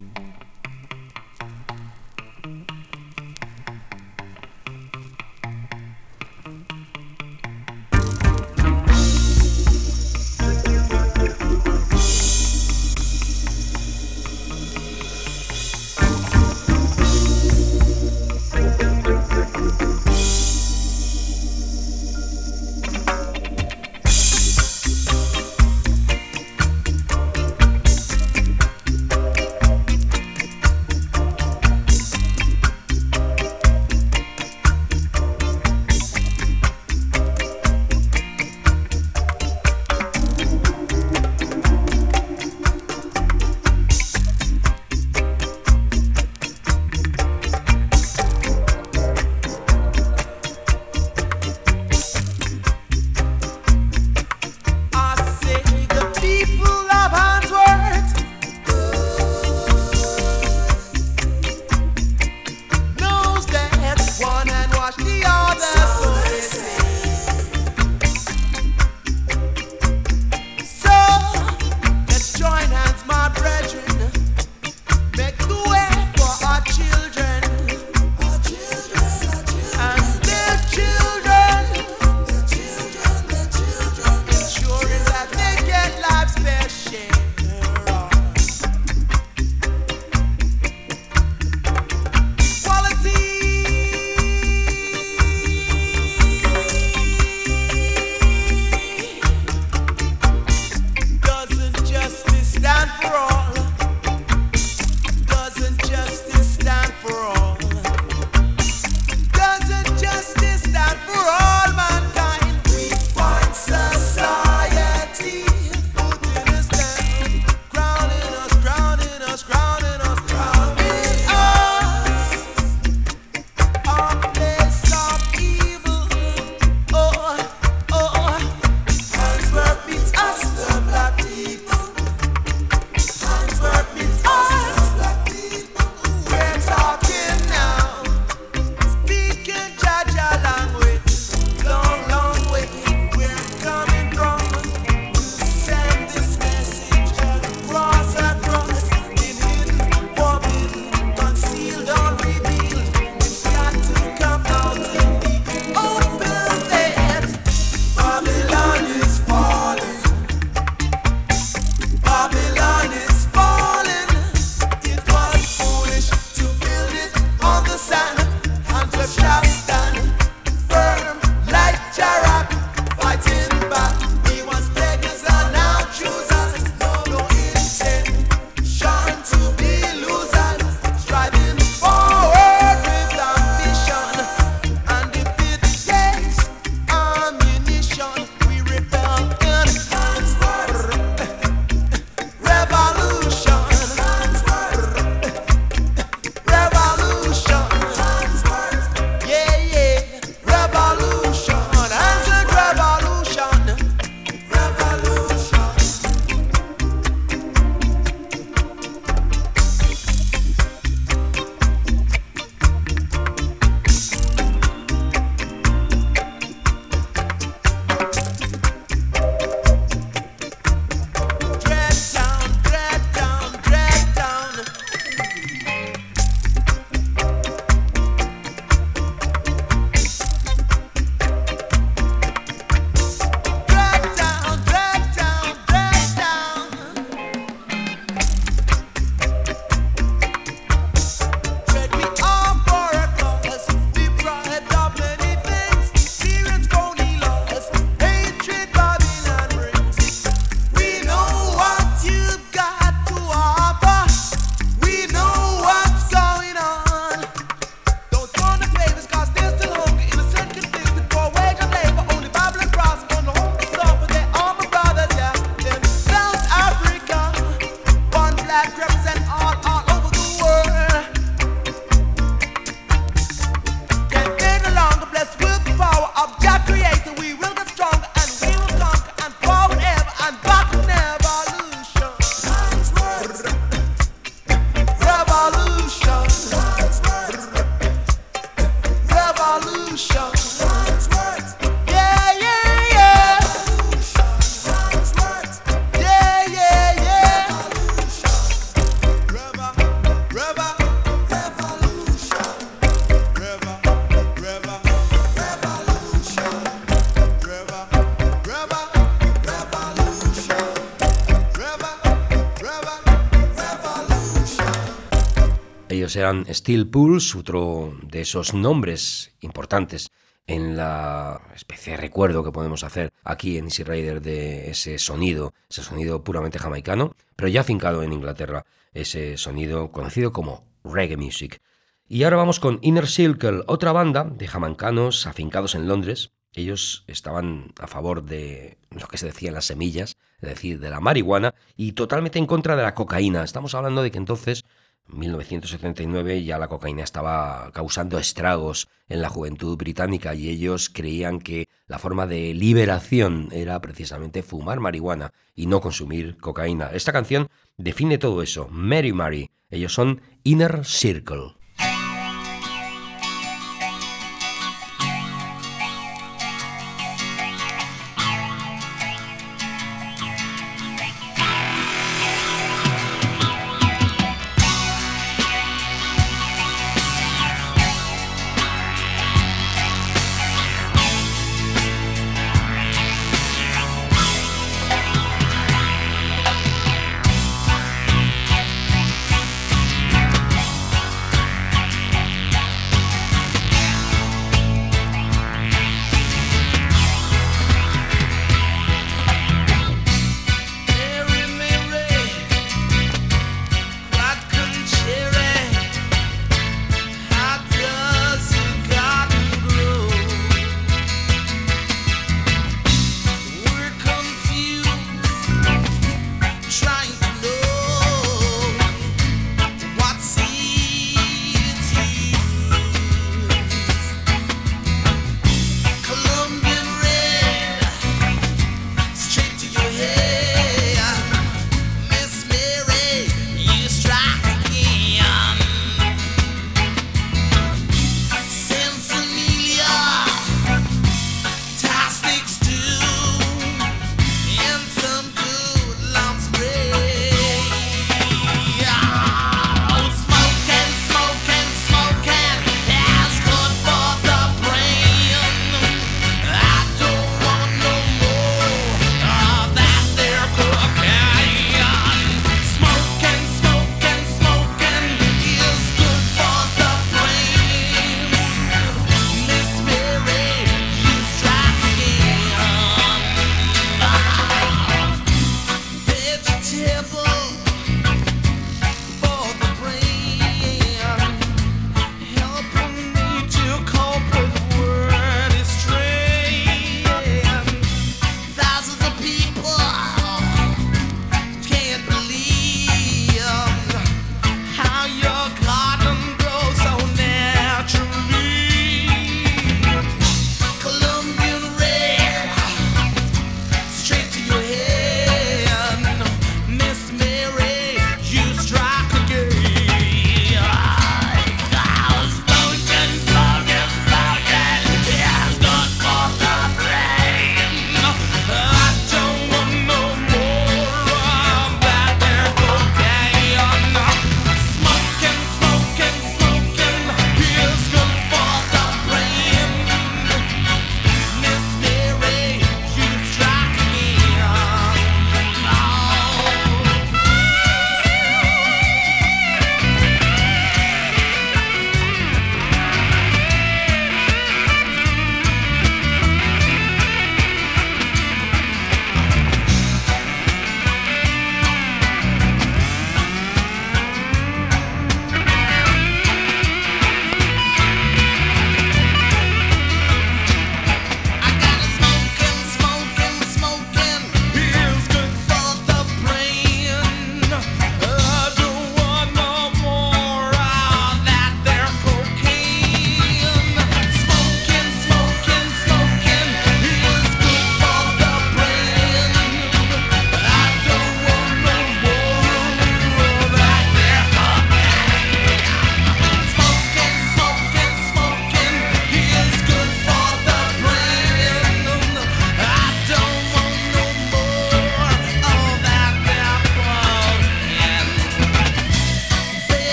Eran 316.16 316.46
Steel 316.54 316.90
Pulse, 316.90 317.38
otro 317.38 317.98
de 318.04 318.22
esos 318.22 318.54
nombres 318.54 319.34
importantes 319.42 320.12
en 320.48 320.76
la 320.76 321.42
especie 321.54 321.92
de 321.94 321.98
recuerdo 321.98 322.44
que 322.44 322.52
podemos 322.52 322.84
hacer 322.84 323.14
aquí 323.24 323.58
en 323.58 323.66
Easy 323.66 323.84
Rider 323.84 324.22
de 324.22 324.72
ese 324.72 324.98
sonido, 324.98 325.54
ese 325.70 325.84
sonido 325.84 326.24
puramente 326.24 326.58
jamaicano, 326.58 327.16
pero 327.36 327.50
ya 327.50 327.62
afincado 327.62 328.02
en 328.02 328.14
Inglaterra, 328.14 328.66
ese 328.94 329.38
sonido 329.38 329.92
conocido 329.92 330.34
como 330.34 330.66
reggae 330.84 331.18
music. 331.18 331.62
Y 332.08 332.24
ahora 332.24 332.38
vamos 332.38 332.60
con 332.60 332.80
Inner 332.82 333.08
Circle, 333.08 333.62
otra 333.68 333.92
banda 333.92 334.24
de 334.24 334.48
jamaicanos 334.48 335.28
afincados 335.28 335.76
en 335.76 335.88
Londres. 335.88 336.32
Ellos 336.56 337.04
estaban 337.06 337.74
a 337.80 337.86
favor 337.86 338.24
de 338.24 338.80
lo 338.90 339.08
que 339.08 339.20
se 339.20 339.28
decía 339.28 339.50
en 339.50 339.56
las 339.56 339.66
semillas, 339.66 340.18
es 340.42 340.50
decir, 340.50 340.80
de 340.80 340.90
la 340.90 341.00
marihuana, 341.00 341.54
y 341.76 341.92
totalmente 341.92 342.40
en 342.40 342.48
contra 342.48 342.76
de 342.76 342.82
la 342.82 342.96
cocaína. 342.96 343.44
Estamos 343.44 343.76
hablando 343.76 344.02
de 344.02 344.10
que 344.10 344.18
entonces 344.18 344.66
1979 345.12 346.44
ya 346.44 346.58
la 346.58 346.68
cocaína 346.68 347.04
estaba 347.04 347.72
causando 347.74 348.20
estragos 348.20 348.88
en 349.08 349.22
la 349.22 349.30
juventud 349.30 349.78
británica 349.78 350.36
y 350.36 350.50
ellos 350.50 350.90
creían 350.90 351.40
que 351.40 351.68
la 351.88 352.00
forma 352.00 352.28
de 352.28 352.54
liberación 352.54 353.50
era 353.52 353.80
precisamente 353.82 354.44
fumar 354.44 354.80
marihuana 354.80 355.34
y 355.56 355.66
no 355.66 355.82
consumir 355.82 356.38
cocaína. 356.38 356.92
Esta 356.94 357.12
canción 357.12 357.50
define 357.78 358.18
todo 358.18 358.42
eso, 358.42 358.68
Mary 358.70 359.14
Mary. 359.14 359.50
Ellos 359.70 359.94
son 359.94 360.22
Inner 360.44 360.86
Circle. 360.86 361.59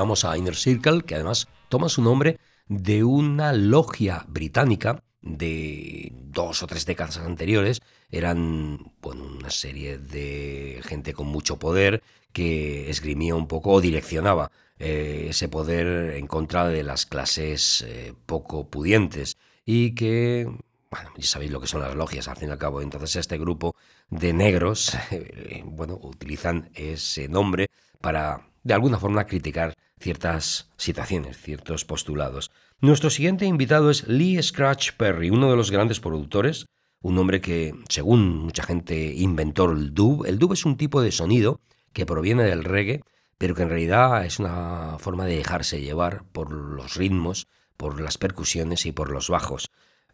Escuchamos 0.00 0.24
a 0.24 0.38
Inner 0.38 0.56
Circle, 0.56 1.02
que 1.02 1.14
además 1.14 1.46
toma 1.68 1.90
su 1.90 2.00
nombre 2.00 2.38
de 2.68 3.04
una 3.04 3.52
logia 3.52 4.24
británica 4.28 5.02
de 5.20 6.10
dos 6.14 6.62
o 6.62 6.66
tres 6.66 6.86
décadas 6.86 7.18
anteriores. 7.18 7.82
Eran 8.10 8.94
bueno, 9.02 9.24
una 9.24 9.50
serie 9.50 9.98
de 9.98 10.80
gente 10.84 11.12
con 11.12 11.26
mucho 11.26 11.58
poder 11.58 12.02
que 12.32 12.88
esgrimía 12.88 13.34
un 13.34 13.46
poco 13.46 13.72
o 13.72 13.82
direccionaba 13.82 14.50
eh, 14.78 15.26
ese 15.28 15.50
poder 15.50 16.14
en 16.16 16.26
contra 16.26 16.66
de 16.66 16.82
las 16.82 17.04
clases 17.04 17.82
eh, 17.86 18.14
poco 18.24 18.70
pudientes 18.70 19.36
y 19.66 19.94
que, 19.94 20.46
bueno, 20.90 21.10
ya 21.18 21.26
sabéis 21.26 21.50
lo 21.50 21.60
que 21.60 21.66
son 21.66 21.82
las 21.82 21.94
logias 21.94 22.26
al 22.26 22.38
fin 22.38 22.48
y 22.48 22.52
al 22.52 22.58
cabo. 22.58 22.80
Entonces 22.80 23.16
este 23.16 23.36
grupo 23.36 23.76
de 24.08 24.32
negros, 24.32 24.96
eh, 25.10 25.62
bueno, 25.66 25.98
utilizan 26.02 26.70
ese 26.72 27.28
nombre 27.28 27.66
para 28.00 28.46
de 28.62 28.74
alguna 28.74 28.98
forma 28.98 29.26
criticar 29.26 29.74
ciertas 30.00 30.70
situaciones, 30.76 31.38
ciertos 31.38 31.84
postulados. 31.84 32.50
Nuestro 32.80 33.10
siguiente 33.10 33.44
invitado 33.44 33.90
es 33.90 34.08
Lee 34.08 34.42
Scratch 34.42 34.92
Perry, 34.96 35.30
uno 35.30 35.50
de 35.50 35.56
los 35.56 35.70
grandes 35.70 36.00
productores, 36.00 36.66
un 37.02 37.18
hombre 37.18 37.40
que, 37.40 37.74
según 37.88 38.38
mucha 38.38 38.62
gente, 38.62 39.14
inventó 39.14 39.70
el 39.70 39.94
dub. 39.94 40.24
El 40.26 40.38
dub 40.38 40.52
es 40.52 40.64
un 40.64 40.76
tipo 40.76 41.02
de 41.02 41.12
sonido 41.12 41.60
que 41.92 42.06
proviene 42.06 42.44
del 42.44 42.64
reggae, 42.64 43.02
pero 43.38 43.54
que 43.54 43.62
en 43.62 43.70
realidad 43.70 44.24
es 44.24 44.38
una 44.38 44.96
forma 44.98 45.26
de 45.26 45.36
dejarse 45.36 45.80
llevar 45.80 46.24
por 46.32 46.52
los 46.52 46.94
ritmos, 46.94 47.46
por 47.76 48.00
las 48.00 48.18
percusiones 48.18 48.86
y 48.86 48.92
por 48.92 49.10
los 49.10 49.28
bajos. 49.30 49.70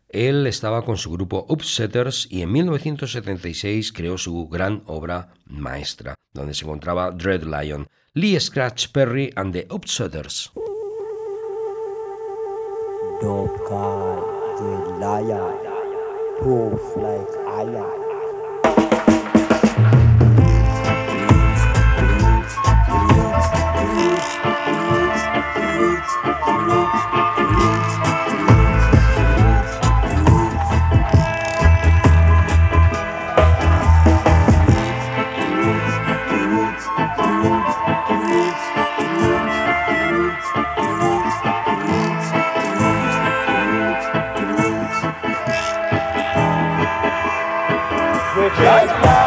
Él 0.09 0.47
estaba 0.47 0.85
con 0.85 0.97
su 0.97 1.11
grupo 1.11 1.47
Upsetters 1.49 2.29
y 2.31 2.43
en 2.43 2.53
1976 2.53 3.93
creó 3.93 4.17
su 4.19 4.49
gran 4.49 4.83
obra 4.87 5.35
maestra, 5.47 6.15
donde 6.33 6.55
se 6.55 6.65
encontraba 6.65 7.11
Dread 7.11 7.43
Lion, 7.43 7.89
Lee 8.17 8.39
Scratch 8.39 8.95
Perry 8.95 9.31
and 9.37 9.53
the 9.53 9.65
Upsetters. 9.65 10.49
Thank 26.27 26.71
you. 26.71 26.86
Right 48.59 48.87
now. 48.87 49.26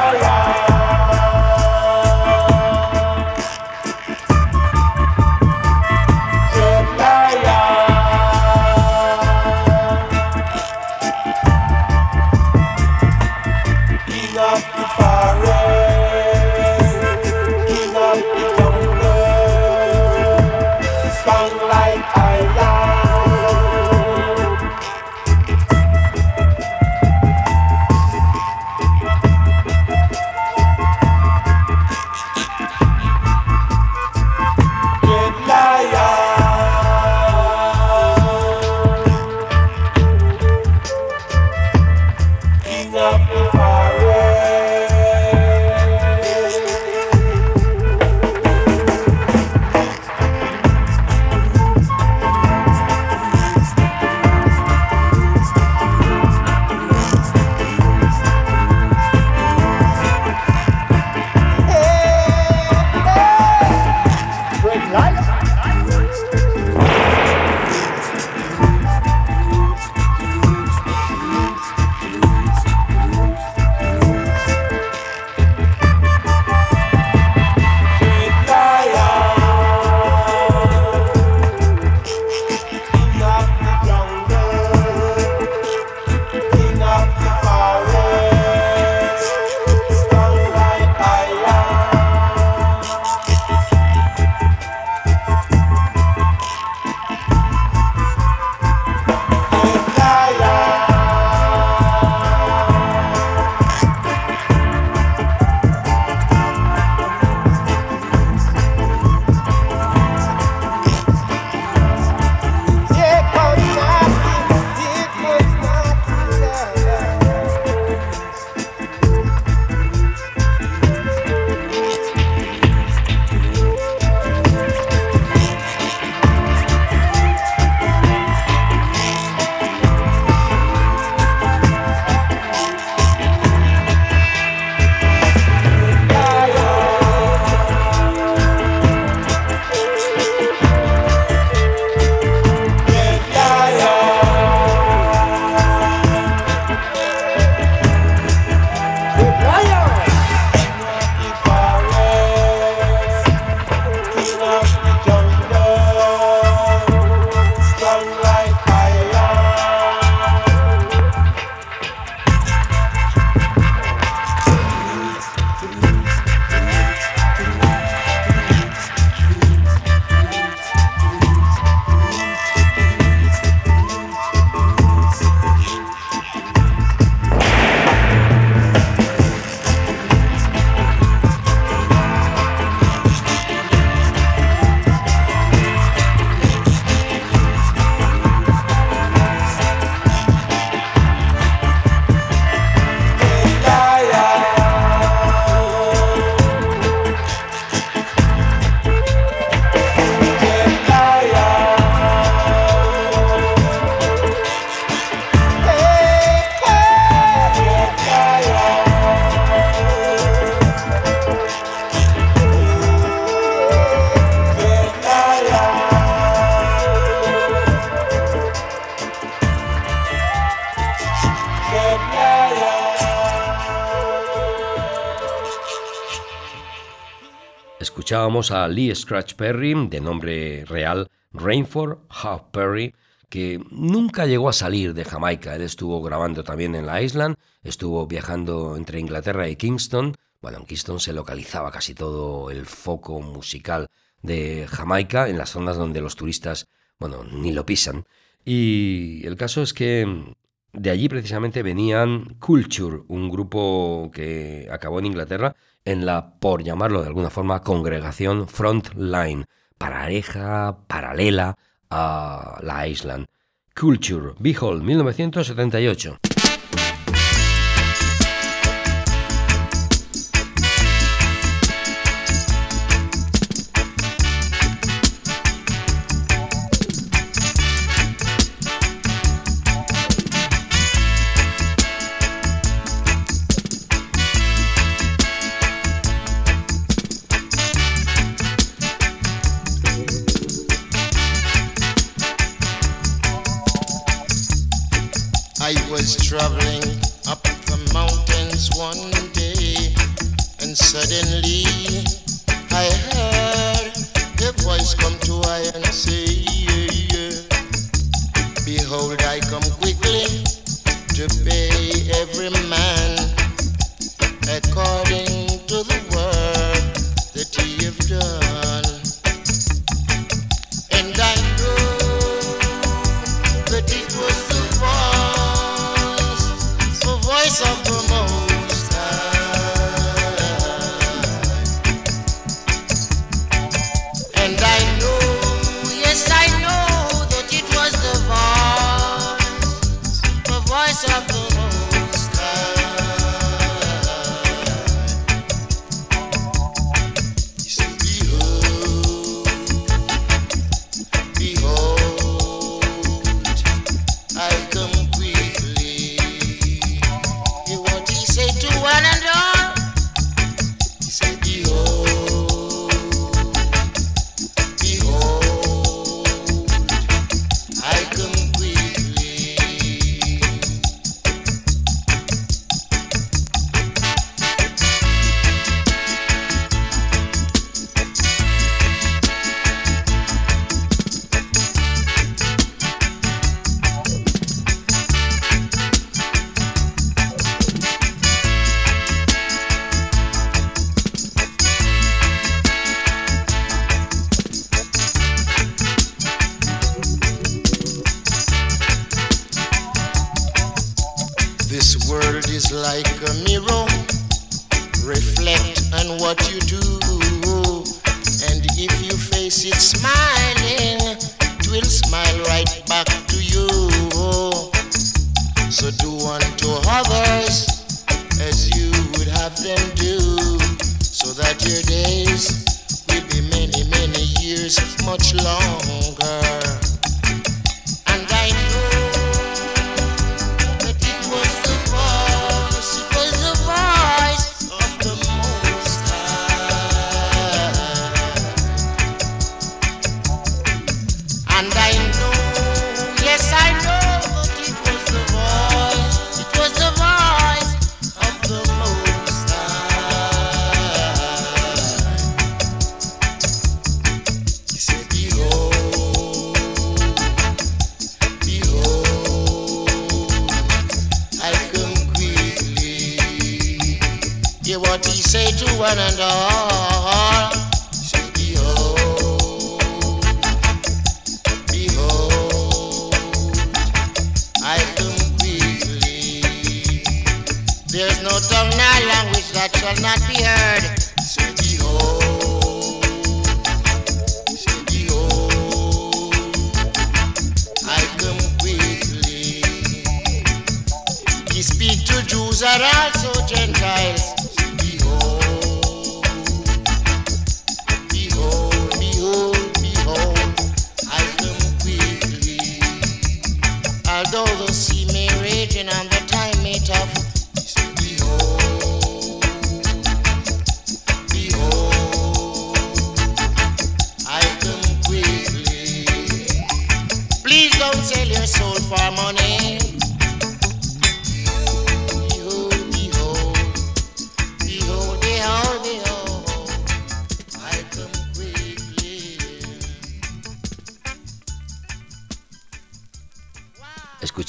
A 228.40 228.68
Lee 228.70 228.96
Scratch 228.96 229.34
Perry, 229.36 229.76
de 229.90 230.00
nombre 230.00 230.64
real 230.66 231.12
Rainford 231.34 232.00
Huff 232.10 232.42
Perry, 232.52 232.96
que 233.28 233.62
nunca 233.70 234.26
llegó 234.26 234.48
a 234.48 234.54
salir 234.54 234.94
de 234.94 235.04
Jamaica. 235.04 235.56
Él 235.56 235.62
estuvo 235.62 236.02
grabando 236.02 236.44
también 236.44 236.74
en 236.74 236.86
la 236.86 237.02
Island, 237.02 237.36
estuvo 237.62 238.08
viajando 238.08 238.78
entre 238.78 239.00
Inglaterra 239.00 239.50
y 239.50 239.58
Kingston. 239.58 240.16
Bueno, 240.42 240.60
en 240.60 240.66
Kingston 240.66 241.00
se 241.02 241.12
localizaba 241.12 241.70
casi 241.70 241.94
todo 241.94 242.50
el 242.50 242.66
foco 242.66 243.20
musical 243.20 243.90
de 244.22 244.66
Jamaica, 244.70 245.28
en 245.28 245.38
las 245.38 245.50
zonas 245.52 245.76
donde 245.76 246.02
los 246.02 246.16
turistas, 246.16 246.68
bueno, 246.98 247.24
ni 247.26 247.52
lo 247.52 247.66
pisan. 247.66 248.06
Y 248.46 249.22
el 249.28 249.36
caso 249.36 249.62
es 249.62 249.74
que 249.74 250.34
de 250.74 250.92
allí 250.92 251.10
precisamente 251.10 251.64
venían 251.64 252.36
Culture, 252.40 253.00
un 253.08 253.30
grupo 253.30 254.12
que 254.14 254.68
acabó 254.72 255.00
en 255.00 255.08
Inglaterra 255.08 255.56
en 255.84 256.06
la, 256.06 256.36
por 256.40 256.64
llamarlo 256.64 257.02
de 257.02 257.08
alguna 257.08 257.30
forma, 257.30 257.62
congregación 257.62 258.48
Frontline, 258.48 259.46
pareja 259.78 260.78
paralela 260.88 261.58
a 261.90 262.60
la 262.62 262.88
Island. 262.88 263.26
Culture, 263.74 264.34
Behold, 264.40 264.84
1978. 264.84 266.29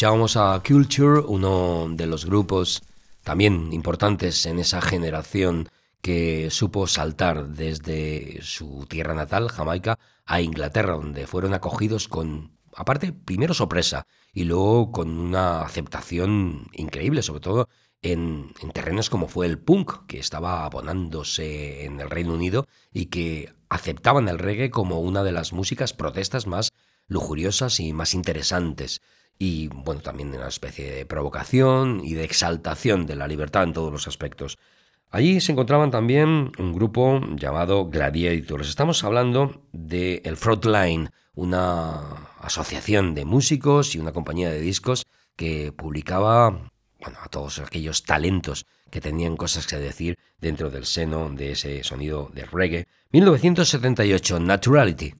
Escuchábamos 0.01 0.39
a 0.39 0.63
Culture, 0.67 1.21
uno 1.21 1.87
de 1.91 2.07
los 2.07 2.25
grupos 2.25 2.83
también 3.23 3.71
importantes 3.71 4.47
en 4.47 4.59
esa 4.59 4.81
generación 4.81 5.69
que 6.01 6.49
supo 6.51 6.87
saltar 6.87 7.49
desde 7.49 8.39
su 8.41 8.87
tierra 8.89 9.13
natal, 9.13 9.51
Jamaica, 9.51 9.99
a 10.25 10.41
Inglaterra, 10.41 10.95
donde 10.95 11.27
fueron 11.27 11.53
acogidos 11.53 12.09
con, 12.09 12.57
aparte, 12.75 13.13
primero 13.13 13.53
sorpresa 13.53 14.07
y 14.33 14.45
luego 14.45 14.91
con 14.91 15.11
una 15.19 15.61
aceptación 15.61 16.69
increíble, 16.73 17.21
sobre 17.21 17.41
todo 17.41 17.69
en, 18.01 18.55
en, 18.63 18.71
terrenos 18.71 19.11
como 19.11 19.29
fue 19.29 19.45
el 19.45 19.59
punk, 19.59 20.07
que 20.07 20.19
estaba 20.19 20.65
abonándose 20.65 21.85
en 21.85 22.01
el 22.01 22.09
Reino 22.09 22.33
Unido 22.33 22.67
y 22.91 23.07
que 23.11 23.53
aceptaban 23.69 24.29
el 24.29 24.39
reggae 24.39 24.71
como 24.71 25.01
una 25.01 25.23
de 25.25 25.33
las 25.33 25.53
músicas 25.53 25.93
protestas 25.93 26.47
más 26.47 26.71
lujuriosas 27.07 27.81
y 27.81 27.93
más 27.93 28.15
interesantes 28.15 29.03
y 29.43 29.69
bueno, 29.69 30.03
también 30.03 30.35
una 30.35 30.49
especie 30.49 30.93
de 30.93 31.07
provocación 31.07 32.03
y 32.05 32.13
de 32.13 32.25
exaltación 32.25 33.07
de 33.07 33.17
la 33.17 33.27
libertad 33.27 33.63
en 33.63 33.73
todos 33.73 33.91
los 33.91 34.07
aspectos. 34.07 34.59
Allí 35.11 35.41
se 35.41 35.53
encontraban 35.53 35.91
también 35.91 36.53
un 36.59 36.73
grupo 36.75 37.23
llamado 37.37 37.89
Gladiators. 37.89 38.69
Estamos 38.69 39.03
hablando 39.03 39.63
de 39.73 40.21
el 40.27 40.37
Frontline, 40.37 41.09
una 41.35 42.29
asociación 42.41 43.15
de 43.15 43.25
músicos 43.25 43.95
y 43.95 43.99
una 43.99 44.13
compañía 44.13 44.51
de 44.51 44.61
discos 44.61 45.07
que 45.37 45.73
publicaba 45.73 46.71
bueno, 47.01 47.19
a 47.23 47.29
todos 47.29 47.61
aquellos 47.61 48.05
talentos 48.05 48.67
que 48.91 49.01
tenían 49.01 49.39
cosas 49.39 49.67
que 49.67 49.77
decir 49.77 50.19
dentro 50.39 50.71
del 50.71 50.85
seno 50.85 51.31
de 51.31 51.53
ese 51.53 51.83
sonido 51.83 52.31
de 52.35 52.45
reggae. 52.45 52.87
1978, 53.11 54.39
Naturality. 54.39 55.15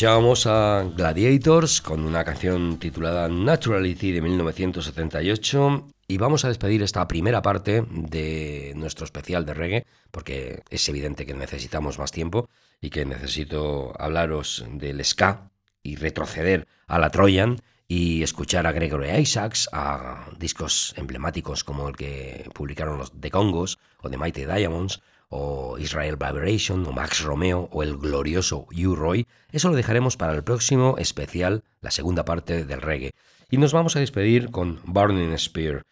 Escuchábamos 0.00 0.46
a 0.46 0.90
Gladiators 0.96 1.82
con 1.82 2.06
una 2.06 2.24
canción 2.24 2.78
titulada 2.78 3.28
Naturality 3.28 4.12
de 4.12 4.22
1978 4.22 5.88
Y 6.08 6.16
vamos 6.16 6.42
a 6.42 6.48
despedir 6.48 6.82
esta 6.82 7.06
primera 7.06 7.42
parte 7.42 7.84
de 7.86 8.72
nuestro 8.76 9.04
especial 9.04 9.44
de 9.44 9.52
reggae, 9.52 9.86
porque 10.10 10.62
es 10.70 10.88
evidente 10.88 11.26
que 11.26 11.34
necesitamos 11.34 11.98
más 11.98 12.12
tiempo 12.12 12.48
y 12.80 12.88
que 12.88 13.04
necesito 13.04 13.92
hablaros 14.00 14.64
del 14.70 15.04
ska 15.04 15.50
y 15.82 15.96
retroceder 15.96 16.66
a 16.86 16.98
la 16.98 17.10
Troyan 17.10 17.60
y 17.86 18.22
escuchar 18.22 18.66
a 18.66 18.72
Gregory 18.72 19.10
Isaacs, 19.10 19.68
a 19.70 20.30
discos 20.38 20.94
emblemáticos 20.96 21.62
como 21.62 21.86
el 21.90 21.96
que 21.96 22.48
publicaron 22.54 22.96
los 22.96 23.12
The 23.20 23.30
Congos 23.30 23.78
o 24.00 24.08
The 24.08 24.16
Mighty 24.16 24.46
Diamonds, 24.46 25.02
o 25.30 25.78
Israel 25.78 26.16
Vibration, 26.16 26.84
o 26.86 26.92
Max 26.92 27.22
Romeo, 27.22 27.68
o 27.72 27.82
el 27.82 27.96
glorioso 27.96 28.66
U-Roy, 28.76 29.26
eso 29.52 29.70
lo 29.70 29.76
dejaremos 29.76 30.16
para 30.16 30.34
el 30.34 30.42
próximo 30.42 30.96
especial, 30.98 31.62
la 31.80 31.92
segunda 31.92 32.24
parte 32.24 32.64
del 32.64 32.82
reggae. 32.82 33.12
Y 33.48 33.56
nos 33.56 33.72
vamos 33.72 33.96
a 33.96 34.00
despedir 34.00 34.50
con 34.50 34.80
Burning 34.84 35.36
Spear. 35.38 35.82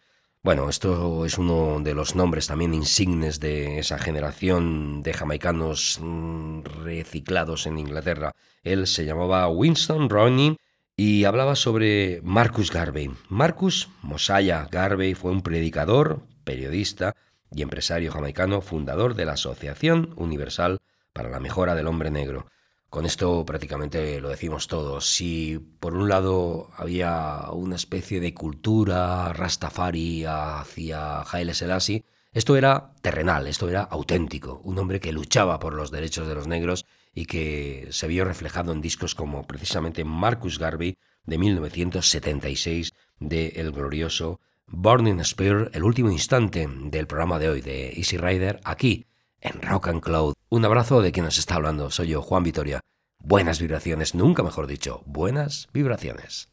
Bueno, 0.42 0.68
esto 0.68 1.24
es 1.24 1.38
uno 1.38 1.80
de 1.80 1.94
los 1.94 2.14
nombres 2.14 2.46
también 2.48 2.74
insignes 2.74 3.40
de 3.40 3.78
esa 3.78 3.98
generación 3.98 5.02
de 5.02 5.12
jamaicanos 5.12 5.98
mm, 6.00 6.62
reciclados 6.84 7.66
en 7.66 7.78
Inglaterra. 7.78 8.32
Él 8.62 8.86
se 8.86 9.04
llamaba 9.04 9.48
Winston 9.48 10.08
Rodney 10.08 10.56
y 10.96 11.24
hablaba 11.24 11.54
sobre 11.54 12.20
Marcus 12.22 12.72
Garvey. 12.72 13.10
Marcus 13.28 13.88
Mosiah 14.02 14.66
Garvey 14.70 15.14
fue 15.14 15.30
un 15.30 15.42
predicador, 15.42 16.22
periodista 16.44 17.14
y 17.54 17.62
empresario 17.62 18.12
jamaicano, 18.12 18.60
fundador 18.60 19.14
de 19.14 19.24
la 19.24 19.32
Asociación 19.32 20.12
Universal 20.16 20.78
para 21.12 21.30
la 21.30 21.40
Mejora 21.40 21.74
del 21.74 21.86
Hombre 21.86 22.10
Negro. 22.10 22.46
Con 22.90 23.04
esto 23.04 23.44
prácticamente 23.44 24.20
lo 24.20 24.30
decimos 24.30 24.66
todo. 24.66 25.00
Si 25.00 25.58
por 25.80 25.94
un 25.94 26.08
lado 26.08 26.70
había 26.76 27.50
una 27.52 27.76
especie 27.76 28.20
de 28.20 28.32
cultura 28.32 29.32
rastafari 29.32 30.24
hacia 30.24 31.22
Haile 31.22 31.54
Selassie, 31.54 32.04
esto 32.32 32.56
era 32.56 32.92
terrenal, 33.02 33.46
esto 33.46 33.68
era 33.68 33.82
auténtico, 33.82 34.60
un 34.64 34.78
hombre 34.78 35.00
que 35.00 35.12
luchaba 35.12 35.58
por 35.58 35.74
los 35.74 35.90
derechos 35.90 36.28
de 36.28 36.34
los 36.34 36.46
negros 36.46 36.86
y 37.14 37.26
que 37.26 37.88
se 37.90 38.06
vio 38.06 38.24
reflejado 38.24 38.72
en 38.72 38.80
discos 38.80 39.14
como 39.14 39.46
precisamente 39.46 40.04
Marcus 40.04 40.58
Garvey 40.58 40.96
de 41.24 41.38
1976 41.38 42.92
de 43.18 43.48
El 43.56 43.72
Glorioso, 43.72 44.40
Burning 44.70 45.24
Spear, 45.24 45.70
el 45.72 45.82
último 45.82 46.10
instante 46.10 46.68
del 46.68 47.06
programa 47.06 47.38
de 47.38 47.48
hoy 47.48 47.60
de 47.60 47.90
Easy 47.96 48.16
Rider, 48.16 48.60
aquí 48.64 49.06
en 49.40 49.60
Rock 49.62 49.88
and 49.88 50.02
Cloud. 50.02 50.34
Un 50.48 50.64
abrazo 50.64 51.00
de 51.02 51.12
quien 51.12 51.24
nos 51.24 51.38
está 51.38 51.56
hablando, 51.56 51.90
soy 51.90 52.08
yo, 52.08 52.22
Juan 52.22 52.42
Vitoria. 52.42 52.80
Buenas 53.18 53.60
vibraciones, 53.60 54.14
nunca 54.14 54.42
mejor 54.42 54.66
dicho, 54.66 55.02
buenas 55.06 55.68
vibraciones. 55.72 56.48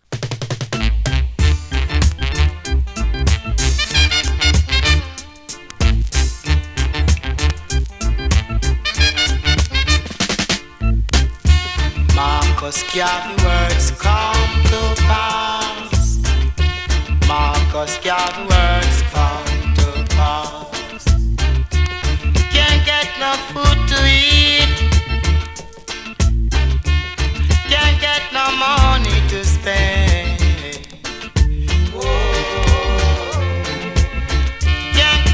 Marcus 17.75 17.97
Garvey 17.97 18.43
words 18.43 19.01
come 19.11 19.45
to 19.75 20.15
pass. 20.15 21.03
Can't 22.53 22.85
get 22.85 23.07
no 23.19 23.33
food 23.51 23.79
to 23.89 23.99
eat. 24.07 24.71
Can't 27.67 27.99
get 27.99 28.21
no 28.31 28.45
money 28.57 29.19
to 29.27 29.43
spend. 29.43 30.39
Oh. 31.93 32.55
Can't 34.93 35.25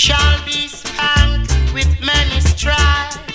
shall 0.00 0.44
be 0.46 0.66
spanked 0.66 1.52
with 1.74 1.86
many 2.00 2.40
stripes. 2.40 3.29